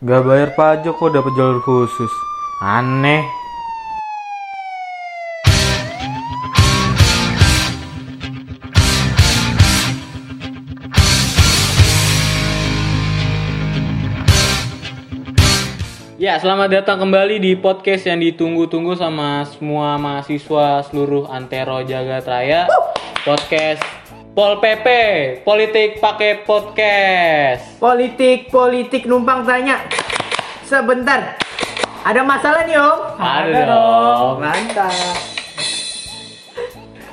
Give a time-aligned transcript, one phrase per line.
[0.00, 2.08] Gak bayar pajak kok dapat jalur khusus.
[2.64, 3.20] Aneh.
[16.16, 22.64] Ya, selamat datang kembali di podcast yang ditunggu-tunggu sama semua mahasiswa seluruh Antero Jagat Raya.
[23.20, 23.99] Podcast
[24.30, 24.86] Pol PP,
[25.42, 27.82] politik pakai podcast.
[27.82, 29.82] Politik, politik numpang tanya.
[30.62, 31.34] Sebentar.
[32.06, 32.98] Ada masalah nih, Om?
[33.18, 34.38] Ada dong.
[34.38, 35.18] Mantap.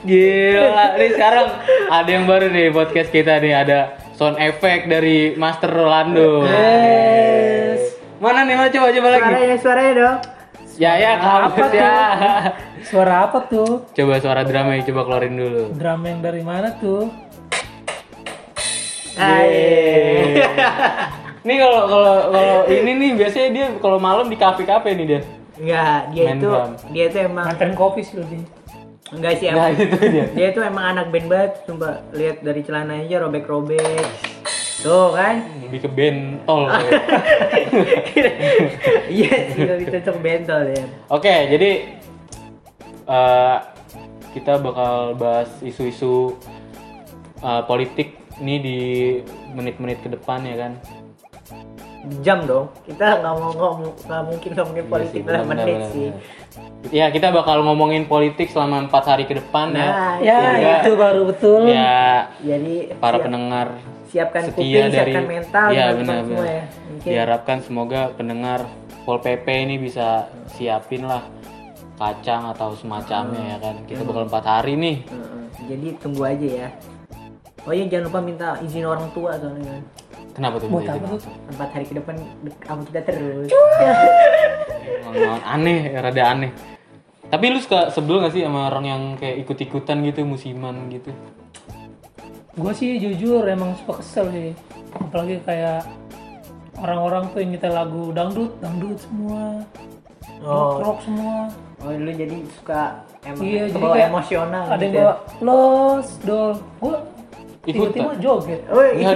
[0.06, 1.48] Gila, nih sekarang
[1.90, 6.46] ada yang baru nih podcast kita nih ada sound effect dari Master Rolando.
[6.46, 7.98] Yes.
[8.22, 9.26] Mana nih, mana coba coba lagi.
[9.26, 10.37] Suaranya, suaranya dong.
[10.78, 11.70] Ya ya kamu tuh?
[11.74, 11.94] ya.
[12.84, 13.82] Suara apa tuh?
[13.92, 15.64] Coba suara drama yang coba keluarin dulu.
[15.74, 17.10] Drum yang dari mana tuh?
[19.18, 20.38] Hai.
[21.48, 25.22] Nih kalau kalau kalau ini nih biasanya dia kalau malam di kafe-kafe nih dia.
[25.58, 26.70] Enggak, dia Main itu drum.
[26.92, 28.44] dia itu emang Mantan kopi sih lebih.
[29.10, 29.80] enggak sih Nah, emang.
[29.80, 30.26] itu dia.
[30.30, 34.06] Dia itu emang anak band banget, coba lihat dari celananya aja robek-robek.
[34.78, 35.36] Tuh kan?
[35.66, 36.70] Lebih ke bentol.
[39.08, 40.84] Iya, sih lebih cocok bentol ya.
[41.14, 41.70] Oke, jadi
[43.08, 43.58] eh,
[44.34, 46.36] kita bakal bahas isu-isu
[47.42, 48.80] eh, politik nih di
[49.54, 50.72] menit-menit ke depan ya kan.
[52.22, 52.70] Jam dong.
[52.86, 56.08] Kita nggak mau nggak mungkin ngomongin politik Iya sih, dalam menit sih.
[56.88, 60.24] Ya kita bakal ngomongin politik selama empat hari ke depan Nah, ya.
[60.24, 61.62] Ya, Sehingga, itu baru betul.
[61.68, 63.68] Ya Jadi para siap- pendengar
[64.08, 66.48] siapkan setia kuping, dari siapkan mental, ya benar semua benar.
[66.48, 66.64] ya.
[66.88, 68.60] Mungkin Diharapkan semoga pendengar
[69.04, 70.08] Pol PP ini bisa
[70.50, 71.24] siapin lah
[71.96, 73.76] kacang atau semacamnya ya kan.
[73.84, 74.98] Kita bakal empat hari nih.
[75.04, 76.70] Heeh, jadi tunggu aja ya.
[77.64, 79.84] Oh iya jangan lupa minta izin orang tua soalnya kan.
[80.38, 80.70] Kenapa tuh?
[80.70, 81.20] Buat Bu, apa tuh?
[81.50, 82.16] Empat hari ke depan
[82.62, 83.50] sama kita terus.
[85.02, 86.52] Emang aneh, rada aneh.
[87.28, 91.10] Tapi lu suka sebel gak sih sama orang yang kayak ikut-ikutan gitu, musiman gitu?
[92.54, 94.50] Gue sih jujur emang suka kesel sih.
[94.94, 95.90] Apalagi kayak
[96.78, 99.66] orang-orang tuh yang nyetel lagu dangdut, dangdut semua.
[100.46, 100.78] Oh.
[100.86, 101.50] Rock, semua.
[101.82, 104.98] Oh lu jadi suka emang Iya, jadi kayak emosional Ada yang gitu.
[104.98, 105.06] ya?
[105.06, 105.14] bawa
[105.46, 106.52] los, dol.
[106.78, 106.96] Gue
[107.68, 107.92] Ikutan.
[107.92, 108.60] tiba-tiba joget.
[108.72, 109.12] Oh, Ya,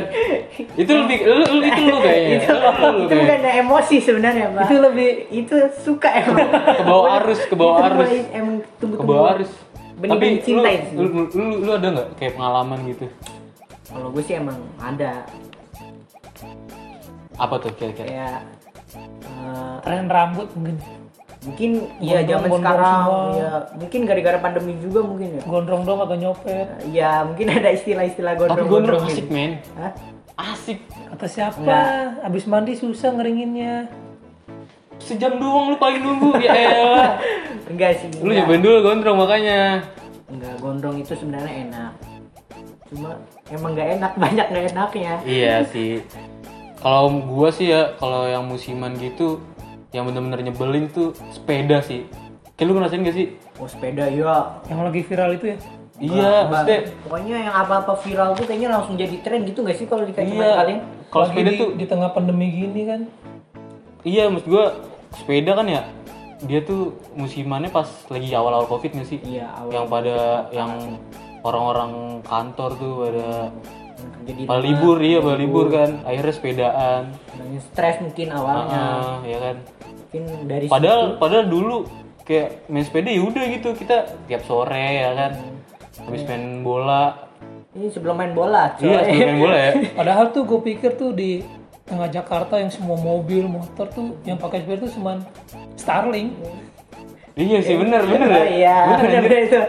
[0.76, 2.38] itu lebih, lu, lu, itu lu kayaknya.
[2.44, 4.64] itu, Lu, itu bukan emosi sebenarnya pak.
[4.68, 6.52] Itu lebih itu suka emang.
[6.52, 8.12] Ke bawah arus, ke bawah arus.
[8.30, 9.52] Emang tunggu Ke bawah arus.
[9.96, 13.06] Benih Tapi cinta lu, lu, lu, lu, lu ada nggak kayak pengalaman gitu?
[13.88, 15.24] Kalau gue sih emang ada
[17.36, 18.04] Apa tuh kira-kira?
[18.04, 18.36] kayak
[19.82, 20.76] tren rambut mungkin.
[21.42, 23.34] Mungkin ya Gondrong, zaman gondrong sekarang semua.
[23.34, 25.42] ya mungkin gara-gara pandemi juga mungkin ya.
[25.44, 26.68] Gondrong dong agak nyopet.
[26.94, 29.58] Ya mungkin ada istilah-istilah Tapi gondrong gondrong asik men.
[29.74, 29.92] Hah?
[30.38, 30.80] Asik.
[31.14, 31.78] Kata siapa?
[32.22, 33.90] Abis mandi susah ngeringinnya.
[35.02, 37.12] Sejam doang lu paling nunggu ya elah.
[37.66, 38.08] Enggak sih.
[38.22, 38.46] Lu enggak.
[38.46, 39.60] nyobain dulu gondrong makanya.
[40.30, 41.94] Enggak, gondrong itu sebenarnya enak.
[42.86, 43.18] Cuma
[43.50, 45.14] emang nggak enak, banyak nggak enaknya.
[45.26, 46.06] Iya sih.
[46.82, 49.38] Kalau gua sih ya, kalau yang musiman gitu,
[49.92, 52.08] yang bener-bener nyebelin tuh sepeda sih.
[52.56, 53.28] Kayak lu ngerasain gak sih?
[53.60, 54.60] Oh sepeda ya.
[54.72, 55.58] Yang lagi viral itu ya.
[56.02, 60.02] Iya, maksudnya Pokoknya yang apa-apa viral tuh kayaknya langsung jadi tren gitu nggak sih kalau
[60.02, 60.58] di kacamata iya.
[60.58, 60.80] kalian?
[61.14, 63.02] Kalau sepeda di, tuh, di tengah pandemi gini kan.
[64.02, 64.82] iya maksud gua
[65.14, 65.86] sepeda kan ya,
[66.42, 69.22] dia tuh musimannya pas lagi awal-awal covid gak sih?
[69.22, 69.72] Iya, awal.
[69.78, 70.18] Yang pada,
[70.50, 70.72] yang
[71.46, 71.92] orang-orang
[72.26, 73.28] kantor tuh pada
[74.22, 77.04] Jadi pada libur, iya pada libur kan, akhirnya sepedaan.
[77.62, 78.80] stres mungkin awalnya.
[78.80, 79.56] Ah, ya kan.
[80.12, 81.84] Mungkin dari Padahal padahal dulu
[82.22, 85.32] kayak main sepeda ya udah gitu kita tiap sore ya kan.
[86.02, 87.04] Habis main bola.
[87.12, 87.30] situ.
[87.72, 88.84] ini sebelum main bola, coy.
[88.84, 89.72] Iya, sebelum main bola ya.
[90.00, 91.40] Padahal tuh gue pikir tuh di
[91.82, 95.24] tengah Jakarta yang semua mobil, motor tuh yang pakai sepeda tuh cuman
[95.76, 96.36] Starling.
[97.32, 98.44] Iya sih bener bener ya.
[98.46, 99.44] iya, Bener, bener, anjir.
[99.48, 99.60] itu.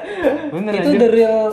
[0.50, 1.44] Bener itu the real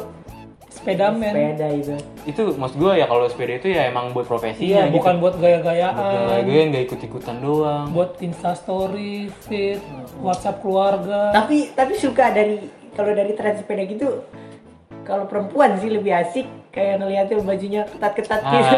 [0.79, 1.29] sepeda man.
[1.29, 1.95] Sepeda itu.
[2.25, 6.41] Itu maksud gua ya kalau sepeda itu ya emang buat profesi Iya, bukan buat gaya-gayaan,
[6.41, 7.91] gue nggak ikut-ikutan doang.
[7.91, 9.83] buat instastory, feed,
[10.17, 11.31] WhatsApp keluarga.
[11.31, 14.23] Tapi tapi suka dari kalau dari tren sepeda gitu
[15.01, 18.75] kalau perempuan sih lebih asik kayak ngeliatin bajunya ketat-ketat Ah, gitu.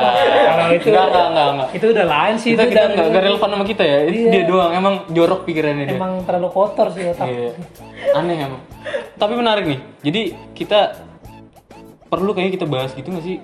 [0.47, 1.69] Kalau itu enggak enggak enggak enggak.
[1.71, 3.97] itu udah lain sih Kita itu kita enggak enggak relevan sama kita ya.
[4.01, 4.31] Itu Iya.
[4.31, 5.97] dia doang emang jorok pikirannya dia.
[5.97, 7.27] emang terlalu kotor sih otak.
[7.27, 7.51] Iya.
[8.13, 8.61] Aneh emang.
[9.13, 9.79] Tapi menarik nih.
[10.01, 10.21] Jadi
[10.53, 10.79] kita
[12.11, 13.37] perlu kayaknya kita bahas gitu nggak sih?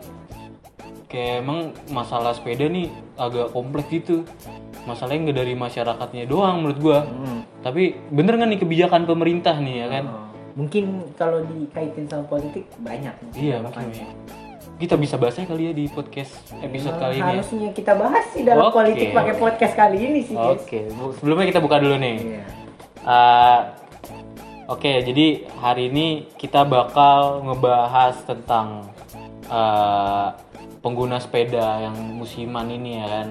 [1.07, 4.27] Kayak emang masalah sepeda nih agak kompleks gitu.
[4.83, 6.99] Masalahnya nggak dari masyarakatnya doang menurut gua.
[7.59, 10.05] Tapi bener nggak nih kebijakan pemerintah nih ya kan?
[10.05, 10.27] Oh,
[10.57, 10.83] Mungkin
[11.13, 13.13] kalau dikaitin sama politik banyak.
[13.33, 13.87] Iya mungkin.
[13.93, 14.09] ya.
[14.77, 17.23] kita bisa bahasnya kali ya di podcast episode kali ini.
[17.23, 17.33] ya.
[17.33, 18.77] Harusnya kita bahas sih dalam Oke.
[18.77, 20.37] politik pakai podcast kali ini sih.
[20.37, 22.15] Oke, bu- sebelumnya kita buka dulu nih.
[22.21, 22.43] Iya.
[23.01, 23.59] Eh,
[24.67, 28.91] Oke, jadi hari ini kita bakal ngebahas tentang
[29.47, 30.27] eh,
[30.83, 33.27] pengguna sepeda yang musiman ini ya kan.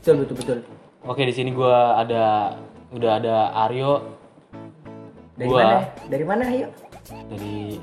[0.00, 0.58] Betul betul betul.
[1.04, 2.56] Oke, di sini gua ada
[2.88, 3.36] udah ada
[3.68, 4.16] Aryo
[5.36, 5.60] Dari Gua.
[5.60, 5.78] mana?
[6.08, 6.68] Dari mana, ayo?
[7.28, 7.76] dari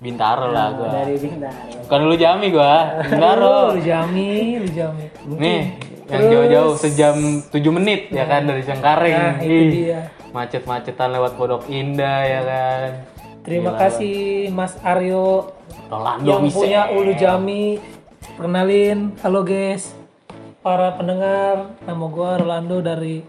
[0.00, 0.88] Bintaro lah gua.
[0.96, 1.84] Dari Bintaro.
[1.84, 2.72] Bukan dulu Jami gua,
[3.12, 3.58] Bintaro.
[3.76, 5.04] Lu jami, lu jami.
[5.36, 5.60] Nih,
[6.08, 9.12] yang jauh-jauh sejam 7 menit ya kan dari Cengkareng.
[9.20, 10.15] Nah, itu dia.
[10.36, 12.88] Macet-macetan lewat Pondok Indah ya kan.
[13.40, 13.80] Terima Gila.
[13.80, 14.16] kasih
[14.52, 15.48] Mas Aryo
[15.88, 16.52] Rolando yang Mise.
[16.52, 17.80] punya Ulu Jami.
[18.36, 19.96] Kenalin, halo guys.
[20.60, 23.24] Para pendengar, nama gua Rolando dari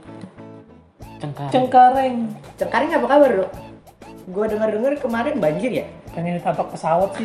[1.18, 1.48] Cengkareng.
[1.50, 2.16] Cengkareng.
[2.60, 3.48] Cengkareng apa kabar, Bro?
[4.28, 5.86] Gua dengar-dengar kemarin banjir ya?
[6.12, 7.24] Pengen ditabrak pesawat sih.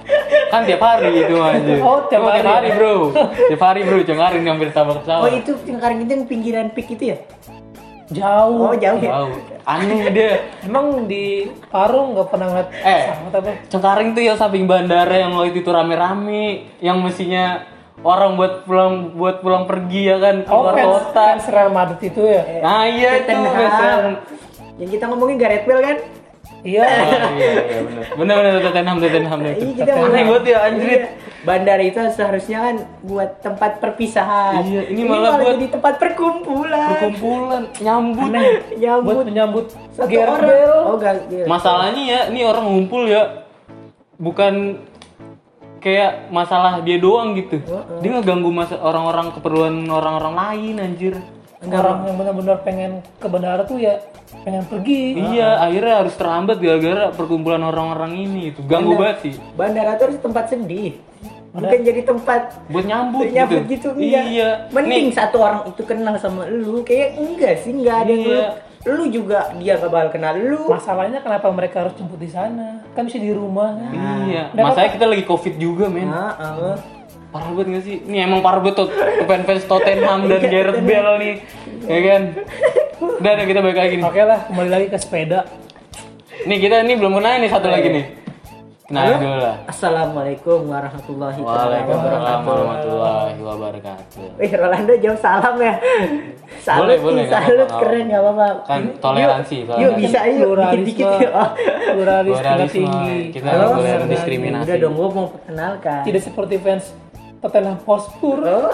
[0.50, 1.74] Kan tiap hari itu aja.
[1.78, 2.74] Oh, tiap hari.
[2.74, 3.14] bro.
[3.46, 5.38] tiap hari bro, Cengkareng hampir tabrak Oh, pesawat.
[5.38, 7.18] itu Cengkareng itu yang pinggiran pik itu ya?
[8.10, 8.70] Jauh.
[8.70, 9.10] Oh, jauh ya?
[9.12, 9.28] Wow,
[9.64, 10.32] aneh dia.
[10.60, 13.02] Emang di Parung nggak pernah ngeliat Eh.
[13.30, 13.50] apa?
[13.70, 16.44] Cengkareng tuh yang samping bandara yang waktu itu rame-rame,
[16.78, 17.62] yang mestinya
[18.02, 21.12] orang buat pulang buat pulang pergi ya kan Oh, keluar fans, kota.
[21.14, 22.42] fans Real Madrid itu ya?
[22.60, 23.30] Nah iya itu.
[24.80, 25.98] Yang kita ngomongin Gareth Bale kan?
[26.60, 26.84] Iya.
[26.84, 28.04] Oh, iya, iya benar.
[28.14, 29.38] Benar benar Tottenham Tottenham.
[29.40, 29.74] Iya, Tottenham.
[29.74, 30.88] kita Aneh ngomongin- banget ya anjir.
[30.90, 31.08] Iya.
[31.40, 34.60] Bandara itu seharusnya kan buat tempat perpisahan.
[34.60, 36.88] Iya, ini malah buat- jadi tempat perkumpulan.
[36.92, 38.28] Perkumpulan nyambut.
[38.28, 40.84] Buat Nyambut menyambut satu Gareth orang.
[40.84, 41.14] Oh, gak.
[41.28, 41.44] iya.
[41.48, 43.22] Masalahnya ya, ini orang ngumpul ya,
[44.20, 44.84] bukan
[45.80, 47.56] kayak masalah dia doang gitu.
[47.56, 47.98] Heeh.
[48.04, 51.16] Dia ngeganggu masa orang-orang keperluan orang-orang lain anjir.
[51.60, 54.00] Orang yang benar-benar pengen ke bandara tuh ya
[54.40, 55.20] pengen pergi.
[55.36, 58.64] Iya, akhirnya harus terhambat gara-gara perkumpulan orang-orang ini itu.
[58.64, 59.34] Ganggu banget sih.
[59.60, 60.96] Bandara itu harus tempat sedih.
[61.50, 64.22] Bukan jadi tempat Buat nyambut, nyambut gitu, iya.
[64.22, 64.50] Iya.
[64.70, 68.46] Mending Nih, satu orang itu kenal sama lu, kayak enggak sih, enggak ada yang Iya.
[68.86, 70.70] lu, lu juga dia gak bakal kenal lu.
[70.70, 72.86] Masalahnya kenapa mereka harus jemput di sana?
[72.94, 73.74] Kan bisa di rumah.
[73.74, 73.90] kan?
[74.30, 74.54] iya.
[74.54, 76.06] Masalahnya kita lagi covid juga men.
[76.06, 76.76] Nah, ah.
[77.30, 77.96] Parah banget gak sih?
[78.02, 81.34] Ini emang parah banget tot- fans-fans Tottenham dan Gareth Bale nih.
[81.86, 82.22] Ya kan?
[83.00, 84.04] Udah, udah kita balik lagi nih.
[84.04, 85.46] Oke lah, kembali lagi ke sepeda.
[86.42, 88.04] Nih kita ini belum kenal nih satu lagi nih.
[88.82, 89.56] Kenalin dulu lah.
[89.64, 92.42] Assalamualaikum warahmatullahi Waalaikumsalam wabarakatuh.
[92.42, 94.24] warahmatullahi wabarakatuh.
[94.34, 95.74] Wih, Rolando jauh salam ya.
[96.58, 98.46] Salut, Boleh, boleh, salut keren nggak apa-apa.
[98.66, 100.00] Kan Yuk, toleransi, Yuk, toleransi.
[100.02, 100.82] bisa yuk, Pluralisme.
[100.82, 101.30] dikit-dikit.
[101.30, 101.48] Oh.
[101.94, 102.66] Pluralisme.
[102.66, 103.14] tinggi.
[103.30, 104.66] Kita Halo, nggak boleh diskriminasi.
[104.66, 106.00] Udah dong, gua mau perkenalkan.
[106.02, 106.84] Tidak seperti fans
[107.40, 108.36] Tottenham Hotspur.
[108.44, 108.68] Oh.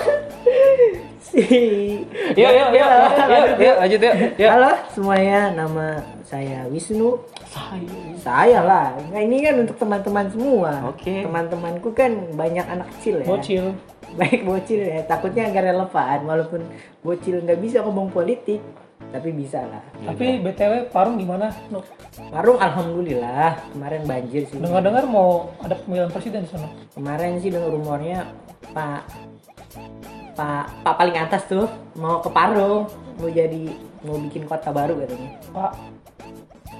[1.26, 1.38] si.
[2.34, 4.14] Yuk, yuk, yuk, yuk, yuk, lanjut yuk.
[4.34, 4.50] Yuk.
[4.50, 7.14] Halo semuanya, nama saya Wisnu.
[7.46, 7.94] Saya.
[8.18, 8.90] Saya lah.
[9.14, 10.90] Nah, ini kan untuk teman-teman semua.
[10.90, 11.22] Oke.
[11.22, 13.26] Teman-temanku kan banyak anak kecil ya.
[13.30, 13.64] Bocil.
[14.18, 15.00] Baik bocil ya.
[15.06, 16.60] Takutnya agak relevan walaupun
[17.06, 18.58] bocil nggak bisa ngomong politik,
[19.14, 19.82] tapi bisa lah.
[20.02, 21.54] Tapi BTW Parung gimana?
[21.70, 21.86] No.
[22.34, 24.58] Warung alhamdulillah kemarin banjir sih.
[24.58, 26.66] Dengar-dengar mau ada pemilihan presiden di sana.
[26.98, 28.26] Kemarin sih dengar rumornya
[28.70, 29.00] Pak
[30.32, 32.86] Pak Pak paling atas tuh mau ke Parung
[33.16, 33.72] mau jadi
[34.02, 35.30] mau bikin kota baru katanya.
[35.50, 35.72] Pak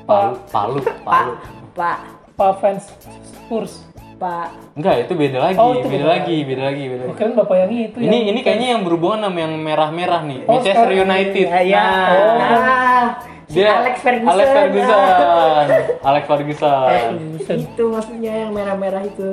[0.06, 1.32] Palu, palu, Pak palu.
[1.74, 1.98] Pak
[2.36, 2.84] Pak fans
[3.24, 3.82] Spurs.
[4.16, 7.16] Pak Enggak, itu beda lagi, Oh, itu beda beda lagi, beda lagi, beda lagi.
[7.20, 10.56] Keren bapak yang itu Ini yang ini kayaknya yang berhubungan sama yang merah-merah nih, Oh,
[10.56, 11.04] Manchester sekarang.
[11.04, 11.44] United.
[11.44, 11.84] ya, ya.
[11.84, 13.04] Nah, Nah,
[13.44, 14.32] si dia Alex Ferguson.
[14.32, 15.66] Alex Ferguson.
[16.00, 16.88] Alex Ferguson.
[16.88, 17.58] Ferguson.
[17.60, 19.28] itu maksudnya yang merah-merah itu.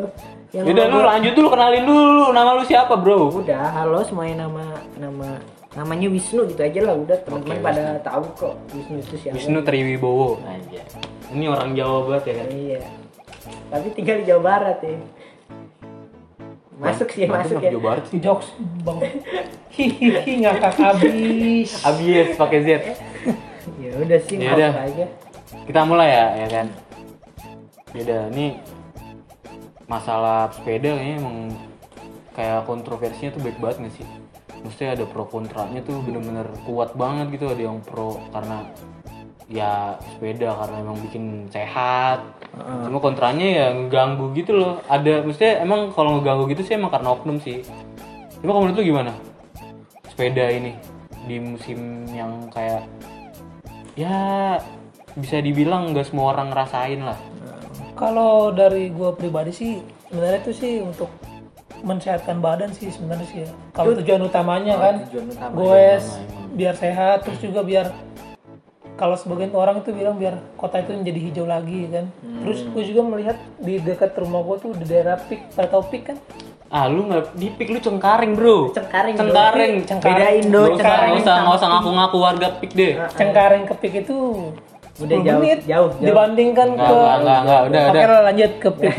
[0.54, 3.34] Yang Udah lu lanjut dulu kenalin dulu nama lu siapa, Bro?
[3.42, 5.42] Udah, halo semuanya nama nama
[5.74, 9.34] namanya Wisnu gitu aja lah udah teman-teman Oke, pada tahu kok Wisnu itu siapa.
[9.34, 10.38] Wisnu Triwibowo.
[10.46, 10.86] Anjay.
[11.34, 12.48] Ini orang Jawa banget ya kan.
[12.54, 12.82] Iya.
[13.74, 14.94] Tapi tinggal di Jawa Barat ya.
[16.78, 17.74] Masuk sih, masuk ya.
[17.74, 18.18] Jawa Barat sih.
[18.22, 18.48] Jokes
[18.86, 19.00] bang.
[19.74, 21.70] Hihihi ngakak abis.
[21.82, 22.70] Abis pakai Z.
[23.82, 24.72] Ya udah sih, Ya masuk udah.
[24.86, 25.06] aja.
[25.66, 26.66] Kita mulai ya, ya kan.
[27.90, 28.62] Beda nih
[29.94, 31.38] masalah sepeda kayaknya emang
[32.34, 34.08] kayak kontroversinya tuh baik banget gak sih?
[34.66, 38.66] Mesti ada pro kontranya tuh bener-bener kuat banget gitu ada yang pro karena
[39.52, 42.26] ya sepeda karena emang bikin sehat.
[42.58, 44.82] Cuma kontranya ya ngeganggu gitu loh.
[44.90, 47.62] Ada mestinya emang kalau ngeganggu gitu sih emang karena oknum sih.
[48.42, 49.14] Cuma kalau menurut lu gimana?
[50.10, 50.74] Sepeda ini
[51.30, 52.84] di musim yang kayak
[53.94, 54.58] ya
[55.14, 57.20] bisa dibilang nggak semua orang ngerasain lah
[57.94, 59.72] Kalau dari gua pribadi sih
[60.10, 61.10] sebenarnya itu sih untuk
[61.84, 63.50] mensehatkan badan sih sebenarnya sih ya.
[63.76, 65.54] Kalau tujuan utamanya kan tujuan utama.
[65.58, 65.86] gue
[66.54, 67.92] biar sehat terus juga biar
[68.94, 72.06] kalau sebagian orang itu bilang biar kota itu menjadi hijau lagi kan
[72.46, 76.18] terus gue juga melihat di dekat rumah gue tuh di daerah pik atau pik kan
[76.74, 78.74] Ah lu nggak di pik lu cengkaring bro.
[78.74, 79.30] Cengkaring, bro.
[79.30, 79.76] Cengkaring.
[79.86, 80.18] Cengkaring.
[80.18, 82.94] Bedain dong, cengkaring nggak usah nggak usah sama ngaku-ngaku warga pik deh.
[83.14, 84.18] cengkareng ke pik itu
[84.94, 86.06] Udah 10 jauh, menit jauh, jauh.
[86.06, 88.22] dibandingkan Enggak, ke enggak, enggak, enggak, udah, udah.
[88.30, 88.96] lanjut ke pik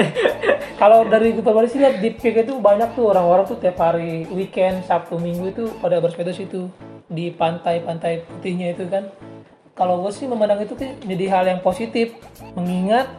[0.80, 4.24] kalau dari kita balik sih lihat di pik itu banyak tuh orang-orang tuh tiap hari
[4.32, 6.72] weekend sabtu minggu itu pada bersepeda situ
[7.12, 9.12] di pantai-pantai putihnya itu kan
[9.76, 12.16] kalau gue sih memandang itu kan jadi hal yang positif
[12.56, 13.12] mengingat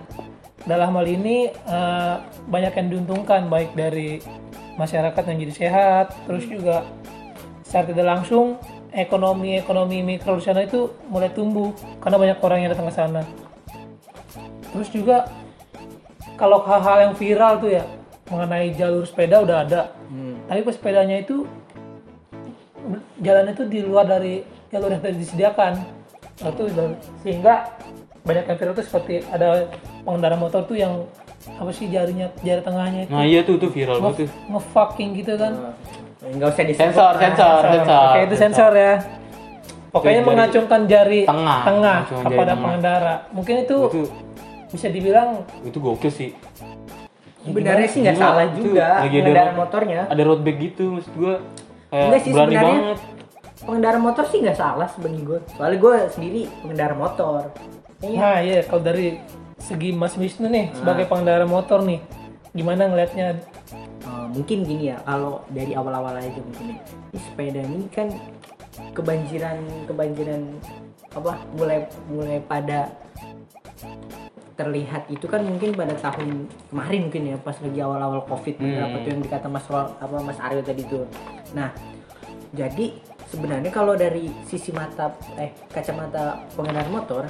[0.65, 2.15] dalam hal ini eh,
[2.49, 4.21] banyak yang diuntungkan baik dari
[4.73, 6.81] masyarakat yang jadi sehat terus juga
[7.61, 8.57] secara tidak langsung
[8.91, 11.71] ekonomi ekonomi mikro di sana itu mulai tumbuh
[12.03, 13.21] karena banyak orang yang datang ke sana.
[14.71, 15.27] Terus juga
[16.35, 17.83] kalau hal-hal yang viral tuh ya
[18.31, 19.81] mengenai jalur sepeda udah ada.
[20.47, 21.47] Tapi pas sepedanya itu
[23.23, 25.73] jalan itu di luar dari jalur yang sudah disediakan.
[26.41, 26.63] Itu
[27.23, 27.71] sehingga
[28.21, 29.71] banyak yang viral tuh seperti ada
[30.03, 31.07] pengendara motor tuh yang
[31.57, 33.11] apa sih jarinya jari tengahnya itu.
[33.11, 34.29] Nah iya tuh tuh viral banget tuh.
[34.53, 35.73] nge-fucking gitu kan
[36.23, 36.83] Enggak usah disebut.
[36.85, 38.05] Sensor, sensor, sensor.
[38.07, 38.93] Oke itu sensor ya.
[39.89, 42.61] Pokoknya Jari- mengacungkan jari Tengah, tengah mengacungkan jari kepada tengah.
[42.63, 43.15] pengendara.
[43.29, 44.01] Mungkin itu Itu
[44.69, 45.29] bisa dibilang
[45.61, 46.31] itu gokil sih.
[47.41, 50.01] Sebenarnya sih nggak salah itu juga lagi ada pengendara road- motornya.
[50.07, 51.35] Ada road bike gitu maksud gua.
[51.89, 52.77] Kayak Enggak sih, berani sebenarnya.
[52.79, 52.99] banget.
[53.61, 55.39] Pengendara motor sih nggak salah sebenarnya gue.
[55.51, 57.41] Soalnya gue sendiri pengendara motor.
[57.99, 58.17] Iya.
[58.17, 59.07] Nah iya kalau dari
[59.57, 60.75] segi Mas Wisnu nih Nah.
[60.75, 61.99] sebagai pengendara motor nih
[62.51, 63.37] gimana ngelihatnya
[64.31, 66.79] mungkin gini ya kalau dari awal-awal aja mungkin ya.
[67.11, 68.07] Ini sepeda ini kan
[68.91, 70.41] kebanjiran kebanjiran
[71.11, 72.87] apa mulai mulai pada
[74.55, 78.77] terlihat itu kan mungkin pada tahun kemarin mungkin ya pas lagi awal-awal covid Hmm.
[78.77, 81.07] berapa tuh yang dikata Mas Wal- apa Mas Aryo tadi tuh.
[81.51, 81.73] Nah
[82.51, 82.93] jadi
[83.25, 87.23] sebenarnya kalau dari sisi mata eh kacamata pengendara motor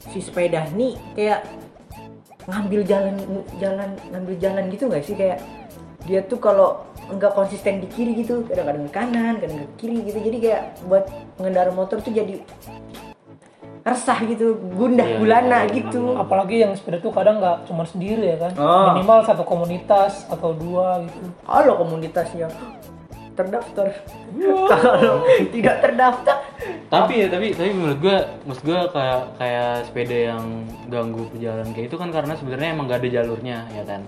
[0.00, 1.44] si sepeda ini kayak
[2.46, 3.16] ngambil jalan
[3.56, 5.40] jalan ngambil jalan gitu nggak sih kayak
[6.04, 10.18] dia tuh kalau nggak konsisten di kiri gitu kadang-kadang ke kanan kadang ke kiri gitu.
[10.20, 11.04] Jadi kayak buat
[11.36, 12.40] pengendara motor tuh jadi
[13.84, 16.16] resah gitu gundah Iya, gulana iya, gitu.
[16.16, 18.52] Apalagi yang sepeda tuh kadang nggak cuma sendiri ya kan?
[18.56, 18.96] Oh.
[18.96, 21.28] minimal satu komunitas atau dua gitu.
[21.44, 22.48] Kalau komunitasnya
[23.36, 23.92] terdaftar.
[24.72, 26.36] Kalau tidak terdaftar.
[26.88, 28.18] Tapi ya tapi tapi menurut gua
[28.48, 30.44] maksud gua kayak kayak sepeda yang
[30.88, 34.00] ganggu pejalan kayak itu kan karena sebenarnya emang gak ada jalurnya ya kan.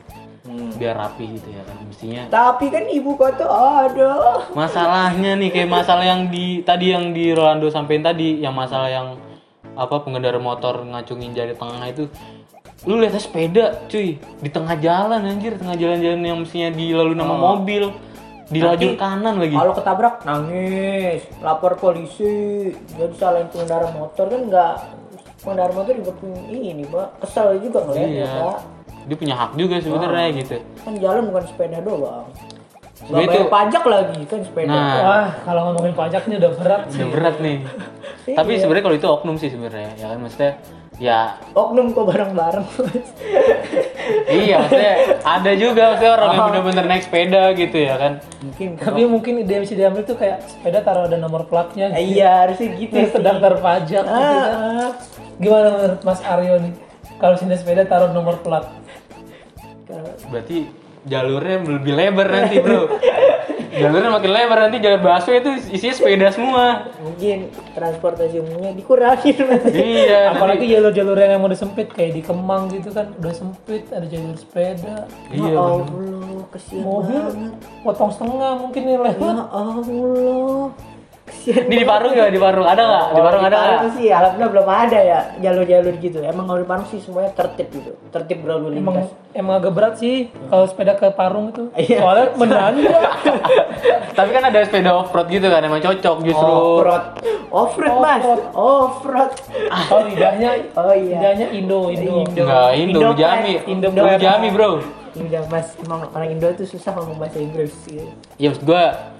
[0.76, 2.22] Biar rapi gitu ya kan mestinya.
[2.30, 4.12] tapi kan ibu kota ada.
[4.54, 9.18] Masalahnya nih kayak masalah yang di tadi yang di Rolando sampein tadi yang masalah yang
[9.76, 12.06] apa pengendara motor ngacungin jari tengah itu.
[12.86, 14.16] Lu lihat sepeda cuy.
[14.20, 15.58] Di tengah jalan anjir.
[15.58, 17.90] Tengah jalan-jalan yang mestinya dilalui nama mobil.
[18.46, 19.58] Di lajur kanan lagi.
[19.58, 22.70] Kalau ketabrak nangis, lapor polisi.
[22.94, 24.30] Jadi salahin pengendara motor.
[24.30, 24.74] Kan nggak
[25.42, 28.38] pengendara motor juga punya ini pak, kesel juga ngeliatnya Iya.
[28.38, 28.58] pak.
[29.06, 32.26] Dia punya hak juga sebenarnya gitu Kan jalan bukan sepeda doang.
[32.96, 34.72] Sebenarnya bayar itu- pajak lagi kan sepeda.
[34.72, 34.96] Nah.
[35.00, 37.56] wah kalau ngomongin pajaknya udah berat sih udah berat nih
[38.28, 40.52] tapi sebenarnya kalau itu oknum sih sebenarnya ya kan maksudnya
[40.96, 41.20] ya
[41.52, 42.66] Oknum kok bareng-bareng.
[44.26, 48.68] iya maksudnya ada juga maksudnya orang yang bener-bener naik sepeda gitu ya kan Mungkin.
[48.76, 52.16] tapi mungkin ide yang bisa diambil tuh kayak sepeda taruh ada nomor platnya Eh, gitu.
[52.16, 52.92] iya harusnya gitu.
[52.92, 53.14] Terus sih.
[53.14, 54.56] terdaftar pajak gitu kan.
[54.56, 54.90] Ah,
[55.36, 56.72] Gimana menurut Mas Aryo nih?
[57.14, 58.64] Kalau sini sepeda taruh nomor plat.
[59.86, 60.66] Kalau- berarti
[61.02, 62.90] jalurnya lebih lebar nanti bro
[63.72, 69.36] jalurnya makin lebar nanti jalur busway itu isinya sepeda semua mungkin transportasi umumnya dikurangin.
[69.70, 74.34] iya Apalagi jalur-jalur yang udah sempit kayak di Kemang gitu kan udah sempit ada jalur
[74.34, 75.06] sepeda.
[75.30, 75.86] iya ya Allah,
[76.50, 77.52] kesian Mobil banget.
[77.84, 79.14] potong setengah mungkin nih lewat.
[79.20, 80.64] Ya Allah.
[81.26, 84.06] Kesian ini di Parung nggak di Parung ada nggak di Parung ada nggak Parung sih
[84.08, 86.18] alhamdulillah belum ada ya jalur-jalur gitu.
[86.20, 87.92] Emang kalau di Parung sih semuanya tertib gitu.
[88.08, 89.10] Tertib berlalu Emang lintas.
[89.32, 90.16] emang agak berat sih
[90.46, 91.66] kalau sepeda ke Parung itu.
[91.74, 91.98] Iya.
[91.98, 93.02] Soalnya menanjak.
[94.16, 97.04] tapi kan ada sepeda off road gitu kan emang cocok justru Off-road.
[97.48, 98.22] Off-road, Mas.
[98.22, 98.40] Off-road.
[98.54, 99.30] Off-road.
[99.88, 101.18] Oh lidahnya Oh iya.
[101.18, 102.22] lidahnya Indo Indo.
[102.22, 104.70] nggak Indo Indo Jami Indo Jami bro
[105.16, 108.04] Udah Mas, emang orang Indo tuh susah ngomong bahasa Inggris gitu.
[108.36, 109.15] ya maksud gua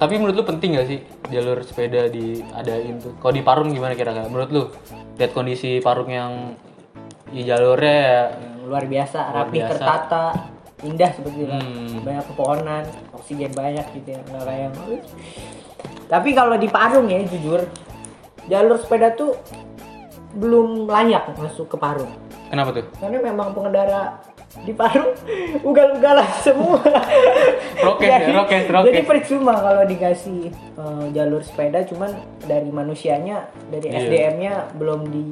[0.00, 4.28] tapi menurut lu penting gak sih jalur sepeda diadain tuh kalau di Parung gimana kira-kira
[4.28, 4.62] menurut lu
[5.20, 6.56] lihat kondisi Parung yang
[7.28, 8.22] di jalurnya ya
[8.64, 9.70] luar biasa, rapi, biasa.
[9.76, 10.24] tertata,
[10.82, 11.52] indah seperti itu.
[11.52, 12.00] Hmm.
[12.00, 14.20] Banyak pepohonan, oksigen banyak gitu ya.
[14.24, 14.74] Nggak kayak yang
[16.08, 17.60] Tapi kalau di Parung ya jujur,
[18.48, 19.36] jalur sepeda tuh
[20.34, 22.10] belum layak masuk ke Parung.
[22.50, 24.18] kenapa tuh Karena memang pengendara
[24.60, 25.10] di Parung
[25.60, 26.78] ugal-ugalan semua.
[27.76, 28.86] Rokes ya, rokes, rokes.
[28.86, 33.98] Jadi percuma kalau dikasih eh, jalur sepeda cuman dari manusianya, dari Iya.
[34.00, 35.24] SDM-nya belum di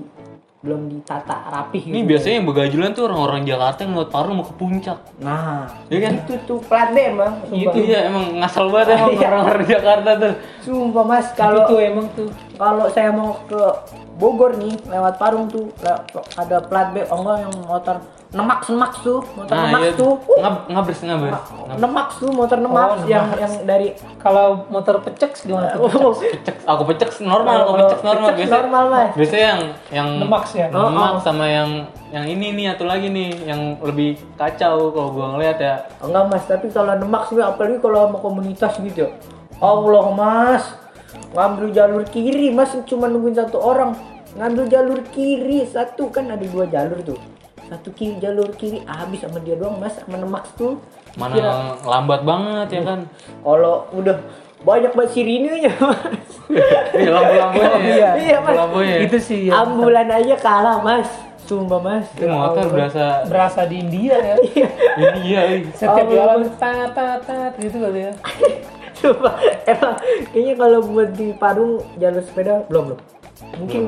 [0.63, 2.07] belum ditata rapi Ini gitu.
[2.07, 4.95] biasanya yang begajulan tuh orang-orang Jakarta yang lewat Parung mau ke puncak.
[5.19, 6.13] Nah, Iya kan?
[6.17, 7.35] itu tuh plat D emang.
[7.51, 9.27] Itu iya emang ngasal banget emang Iya.
[9.27, 10.35] orang-orang Jakarta tuh.
[10.63, 13.59] Sumpah Mas, kalau tuh emang tuh kalau saya mau ke
[14.15, 15.67] Bogor nih lewat Parung tuh
[16.39, 17.97] ada plat B oh enggak yang motor
[18.33, 21.37] nemak semak tuh motor Nah, nemak iya tuh Uh, ngab ngabres ngabres.
[21.75, 23.39] nemak tuh motor nemak Oh, yang nemak.
[23.39, 25.85] yang dari kalau motor pecek gimana tuh?
[25.85, 28.57] oh, Pecek, aku pecek normal, aku Oh, pecek normal pecek biasanya.
[28.59, 28.85] normal.
[29.13, 29.61] Biasanya yang
[29.91, 30.67] yang Nemaks ya?
[30.71, 31.21] Oh, Nemak oh.
[31.21, 31.71] sama yang
[32.09, 35.75] yang ini nih atau lagi nih yang lebih kacau kalau gua ngeliat ya.
[35.99, 39.13] enggak Mas tapi kalau nemak sih apalagi kalau sama komunitas gitu
[39.59, 40.65] Allah Mas
[41.31, 43.93] ngambil jalur kiri Mas cuma nungguin satu orang
[44.33, 47.21] ngambil jalur kiri satu kan ada dua jalur tuh
[47.65, 50.79] satu kiri jalur kiri habis sama dia doang Mas sama nemak tuh
[51.13, 53.01] Mana Kira- lambat banget ya kan.
[53.39, 54.17] kalau udah
[54.61, 56.31] banyak banget sirine Mas
[56.93, 57.69] Iya lampu-lampunya.
[57.69, 57.81] ya.
[57.89, 58.55] Iya, iya, Mas.
[58.55, 58.97] Lampu-lampunya.
[59.03, 59.53] Itu sih ya.
[59.59, 61.09] ambulan aja kalah Mas
[61.43, 64.35] sumpah Mas Itu motor berasa berasa di India ya.
[64.95, 65.41] ini iya.
[65.51, 65.69] iya.
[65.71, 68.13] Setiap Oh, jalan tat tat tat gitu kali ya.
[68.95, 69.35] Sumpah,
[69.67, 69.99] emang
[70.31, 73.01] kayaknya kalau buat di Parung jalur sepeda belum belum.
[73.55, 73.83] Mungkin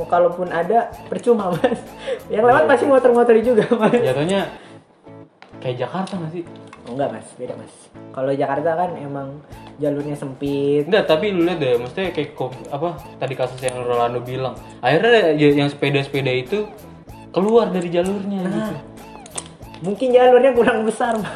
[0.00, 1.78] kalaupun ada percuma mas.
[2.26, 3.94] Yang lewat pasti motor-motor juga mas.
[3.94, 4.40] Jatuhnya
[5.58, 6.44] kayak Jakarta nggak sih?
[6.86, 7.74] Oh, enggak mas, beda mas.
[8.10, 9.28] Kalau Jakarta kan emang
[9.76, 10.86] jalurnya sempit.
[10.86, 14.54] Enggak, tapi lu lihat deh, maksudnya kayak kom- apa tadi kasus yang Rolando bilang.
[14.78, 16.64] Akhirnya ya- yang sepeda-sepeda itu
[17.28, 18.74] keluar dari jalurnya gitu.
[19.80, 21.34] Mungkin jalurnya kurang besar mas.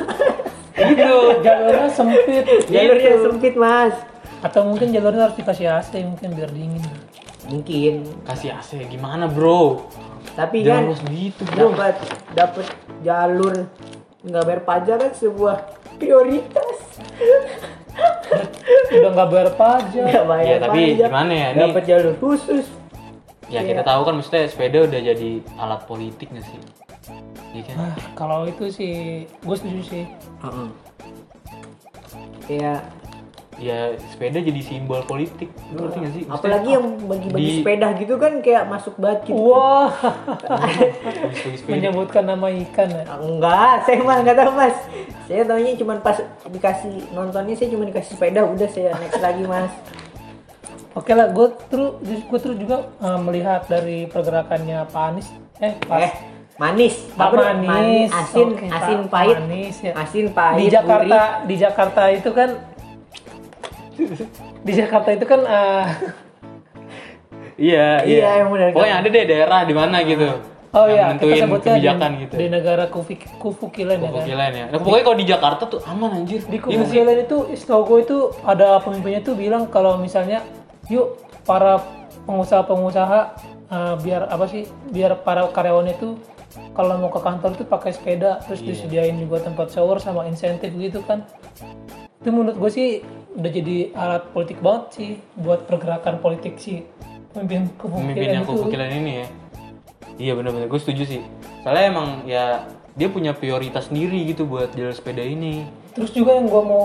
[0.72, 1.14] Gitu.
[1.46, 2.44] Jalurnya sempit.
[2.66, 3.22] jalurnya Gitu.
[3.22, 3.94] sempit mas.
[4.40, 6.80] Atau mungkin jalurnya harus dikasih AC mungkin biar dingin.
[7.44, 7.94] Mungkin.
[8.22, 9.88] Kasih AC gimana, Bro?
[10.32, 11.74] Tapi Jangan kan begitu, Bro.
[11.74, 11.94] dapat
[12.32, 12.66] dapat
[13.00, 13.54] jalur
[14.22, 15.56] nggak bayar pajak kan sebuah
[15.98, 16.76] prioritas.
[18.92, 20.06] Udah nggak bayar pajak.
[20.06, 21.08] Nggak bayar Ya, tapi pajak.
[21.08, 22.66] gimana ya, ini- Dapat jalur khusus.
[23.50, 26.56] Ya kita tahu kan maksudnya sepeda udah jadi alat politik nggak sih?
[27.52, 27.76] Iya kan?
[27.76, 28.92] Ah, kalau itu sih
[29.28, 30.04] gue setuju sih.
[32.42, 33.01] Kayak Ya
[34.02, 35.52] sepeda jadi simbol politik.
[35.70, 36.22] Lu ngerti nggak sih?
[36.24, 39.36] Maksudnya apalagi yang bagi-bagi di- sepeda gitu kan kayak masuk banget gitu.
[39.38, 39.92] Wah,
[41.32, 41.68] sepeda.
[41.72, 43.04] menyebutkan nama ikan ya.
[43.14, 44.76] Enggak, saya mah enggak tahu mas.
[45.24, 49.72] Saya tahunya cuma pas dikasih nontonnya saya cuma dikasih sepeda udah saya next lagi mas.
[50.92, 55.28] Oke lah, gue terus gue terus juga eh, melihat dari pergerakannya Pak Anies.
[55.56, 56.12] Eh, Pak Eh,
[56.58, 56.94] manis.
[57.14, 57.44] Pak Apa tuh?
[57.58, 59.36] Manis, asin, Oke, asin Pak pahit.
[59.38, 59.92] Manis, ya.
[59.94, 60.58] Asin pahit.
[60.58, 62.50] di Jakarta di Jakarta itu kan
[64.66, 65.84] di Jakarta itu kan eh,
[67.54, 68.72] Iya, Iya, yang benar.
[68.72, 70.28] Pokoknya ada deh daerah di mana gitu.
[70.72, 72.34] oh yang ya kita sebutnya kebijakan di, gitu.
[72.34, 74.64] di negara Kufu- Kufukilen ya kan Kufukilan ya.
[74.66, 76.40] Nah, pokoknya kalau di Jakarta tuh aman anjir.
[76.42, 76.64] di Iya?
[76.64, 80.40] Kufukilen itu setahu itu ada pemimpinnya tuh bilang kalau misalnya
[80.88, 81.12] yuk
[81.44, 81.76] para
[82.24, 83.20] pengusaha-pengusaha
[83.68, 86.16] eh, biar apa sih biar para karyawan itu
[86.72, 88.68] kalau mau ke kantor itu pakai sepeda terus Iya.
[88.72, 91.28] disediain juga tempat shower sama insentif gitu kan
[92.22, 92.88] itu menurut gue sih
[93.34, 96.86] udah jadi alat politik banget sih buat pergerakan politik si
[97.34, 99.26] pemimpin Pemimpin Kufukilen yang Kufukilan ini ya.
[100.22, 101.22] Iya benar-benar gue setuju sih.
[101.66, 105.64] Soalnya emang ya dia punya prioritas sendiri gitu buat jalur sepeda ini.
[105.96, 106.84] Terus juga yang gua mau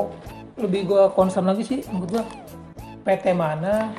[0.58, 2.24] lebih gua concern lagi sih menurut gua
[3.04, 3.92] PT mana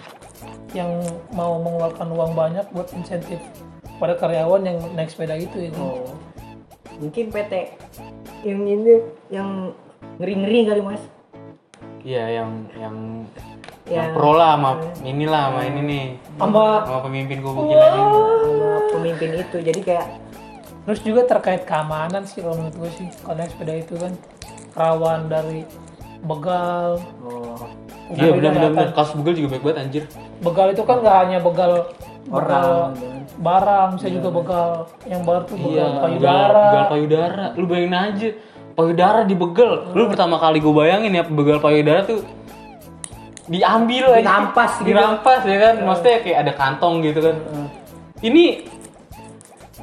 [0.77, 1.01] yang
[1.33, 3.41] mau mengeluarkan uang banyak buat insentif
[3.97, 5.81] pada karyawan yang naik sepeda itu ya kan?
[5.85, 6.13] Oh.
[6.99, 7.53] Mungkin PT
[8.45, 8.95] yang ini
[9.29, 9.73] yang
[10.19, 11.03] ngeri-ngeri kali mas.
[12.09, 12.97] Iya yang yang
[13.85, 14.71] Yang- yang pro lah sama
[15.03, 16.05] inilah sama ini nih.
[16.37, 18.21] Sama Sama pemimpin Kufukilan ini.
[18.41, 20.07] Sama pemimpin itu jadi kayak
[20.85, 24.13] terus juga terkait keamanan sih kalau menurut gua sih kalau naik sepeda itu kan
[24.73, 25.69] rawan dari
[26.23, 26.97] begal.
[27.21, 27.61] oh
[28.09, 28.89] Iya benar benar.
[28.93, 30.05] Kasus begal juga baik banget anjir.
[30.41, 31.73] Begal itu kan nggak hanya begal
[32.25, 32.93] begal Orang.
[33.39, 34.71] barang, bisa juga begal
[35.05, 36.65] yang baru tuh Iya, begal begal, payudara.
[36.67, 37.45] begal payudara.
[37.55, 38.29] Lu bayangin aja,
[38.79, 39.91] payudara dibegal.
[39.91, 42.23] Lu pertama kali gue bayangin ya begal payudara tuh
[43.51, 44.23] diambil aja.
[44.23, 44.95] Dirampas gitu.
[44.95, 45.75] Dirampas ya kan.
[45.83, 47.37] Maksudnya kayak ada kantong gitu kan.
[48.23, 48.47] Ini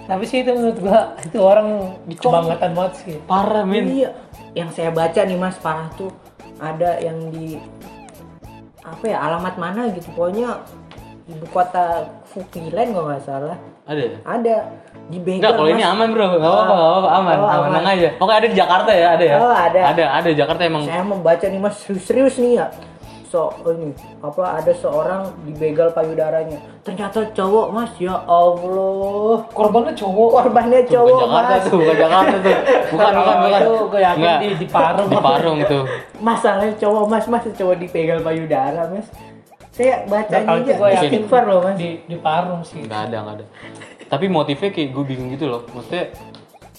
[0.06, 3.18] Tapi sih itu menurut gua itu orang kebangetan banget sih.
[3.26, 3.90] parah men.
[3.90, 4.14] Iya,
[4.54, 6.14] yang saya baca nih Mas parah tuh
[6.62, 7.58] ada yang di
[8.86, 10.62] apa ya alamat mana gitu pokoknya
[11.26, 13.58] ibu kota Fukilen kalau nggak salah
[13.90, 14.18] Ada ya?
[14.30, 14.56] ada
[15.06, 17.68] di begal Enggak, kalau ini aman bro, nggak apa-apa, nggak apa-apa, aman, Oh, aman, aman.
[17.70, 18.10] tenang aja.
[18.18, 19.36] Pokoknya ada di Jakarta ya, ada ya?
[19.38, 19.82] Oh, ada.
[19.94, 20.84] Ada, ada Jakarta emang.
[20.84, 22.68] saya membaca nih Mas serius, serius nih ya
[23.26, 23.92] so ini
[24.22, 31.20] apa ada seorang dibegal payudaranya ternyata cowok mas ya Allah korbannya cowok korbannya Bukan cowok
[31.20, 32.58] Jakarta mas tuh, bukan Jakarta tuh.
[32.86, 33.60] Bukan, bukan, bukan.
[33.60, 34.40] itu gue yakin Enggak.
[34.40, 35.80] di, di Parung Di Parung itu.
[36.22, 39.08] masalahnya cowok mas mas cowok dipegal payudara mas
[39.76, 43.36] saya Nah, itu aja gue yakin loh mas di, di Parung sih Enggak ada, enggak
[43.36, 43.46] ada.
[44.06, 45.66] Tapi motifnya kayak gue bingung gitu loh.
[45.70, 46.14] Maksudnya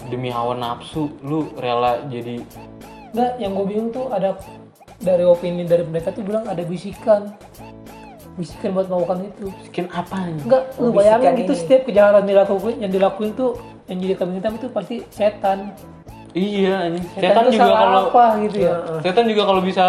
[0.07, 2.39] demi hawa nafsu lu rela jadi
[3.11, 4.37] Enggak, yang gue bingung tuh ada
[4.97, 7.33] dari opini dari mereka tuh bilang ada bisikan
[8.35, 11.61] bisikan buat melakukan itu bikin apa enggak lu Oh, bayangin bisikan gitu ini.
[11.61, 13.51] setiap kejahatan dilakuin yang dilakuin tuh
[13.89, 15.59] yang jadi kambing hitam itu pasti setan
[16.37, 17.01] Iya, anjing.
[17.09, 19.85] setan, setan juga kalau apa gitu ya setan juga kalau bisa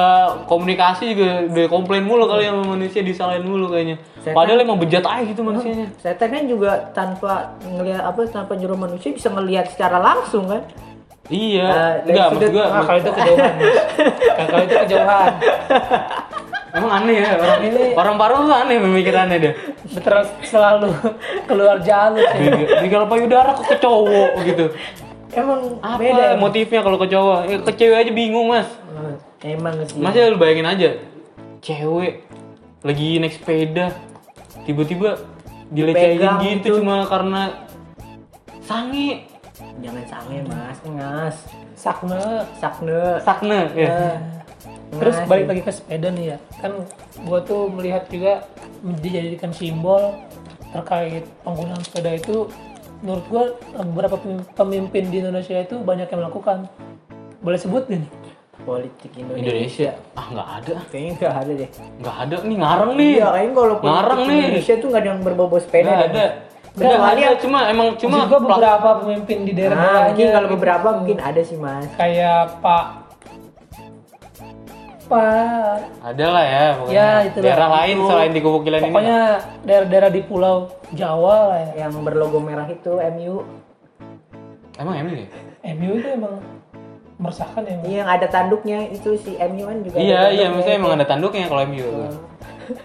[0.48, 4.00] komunikasi juga udah komplain mulu kali sama manusia disalahin mulu kayaknya.
[4.18, 5.92] Setan- Padahal emang bejat aja gitu manusianya.
[5.98, 10.64] setan kan juga tanpa ngelihat apa tanpa nyuruh manusia bisa ngelihat secara langsung kan
[11.28, 13.54] Iya, Ah, dari enggak maksud gua nah, kalau itu kejauhan.
[13.60, 15.32] Nah, kalau itu kejauhan
[16.70, 19.54] emang aneh ya orang Ini- orang Parung tuh aneh pemikirannya dia.
[19.90, 20.88] betul selalu
[21.50, 22.48] keluar jalur sih
[22.80, 24.66] Begal payudara kok ke cowok gitu.
[25.34, 26.40] Emang Apa beda emang.
[26.40, 27.40] motifnya kalau ke cowok?
[27.46, 28.70] Eh, ke cewek aja bingung, Mas.
[29.40, 30.90] emang sih Mas ya lu bayangin aja,
[31.62, 32.26] cewek
[32.82, 33.94] lagi naik sepeda,
[34.66, 35.22] tiba-tiba
[35.70, 36.70] dilecehin Dipegang gitu, gitu.
[36.82, 37.42] cuma karena
[38.64, 39.28] sange,
[39.78, 41.38] jangan sange mas ngas
[41.78, 42.20] sakna
[42.58, 43.88] sakne sakne ya.
[43.88, 44.18] Eh,
[44.98, 46.72] terus balik lagi ke sepeda nih ya kan
[47.22, 48.48] gua tuh melihat juga
[49.04, 50.18] dijadikan simbol
[50.74, 52.50] terkait penggunaan sepeda itu
[53.00, 53.44] menurut gua
[53.86, 56.66] beberapa pem- pemimpin di Indonesia itu banyak yang melakukan.
[57.40, 58.02] Boleh sebut nih?
[58.60, 61.70] Politik Indonesia, Indonesia, ah nggak ada, kayaknya nggak ada deh.
[61.98, 65.10] Nggak ada nih ngarang nih, iya kayaknya kalau politik ngarang nih, Indonesia tuh nggak ada
[65.10, 66.26] yang berbau sepeda nggak ada,
[66.76, 70.56] nggak kali ada, cuma emang cuma plak- beberapa pemimpin di Nah, daerah-daerahnya mungkin kalau gitu.
[70.58, 71.88] beberapa mungkin ada sih mas.
[71.96, 72.86] Kayak Pak
[75.08, 76.94] Pak ada lah ya, pokoknya.
[76.94, 77.44] Ya, itulah.
[77.48, 78.08] daerah lain Itu.
[78.08, 78.88] selain di kubu kilan ini.
[78.88, 79.20] pokoknya
[79.64, 80.58] daerah-daerah di Pulau
[80.92, 83.36] Jawa lah ya yang berlogo merah itu MU
[84.78, 85.28] Emang emang ya?
[85.74, 86.38] MU itu emang
[87.18, 87.76] meresahkan ya?
[87.82, 90.82] Iya, yang ada tanduknya itu si MU kan juga Iya iya, maksudnya itu.
[90.86, 91.88] emang ada tanduknya kalau MU.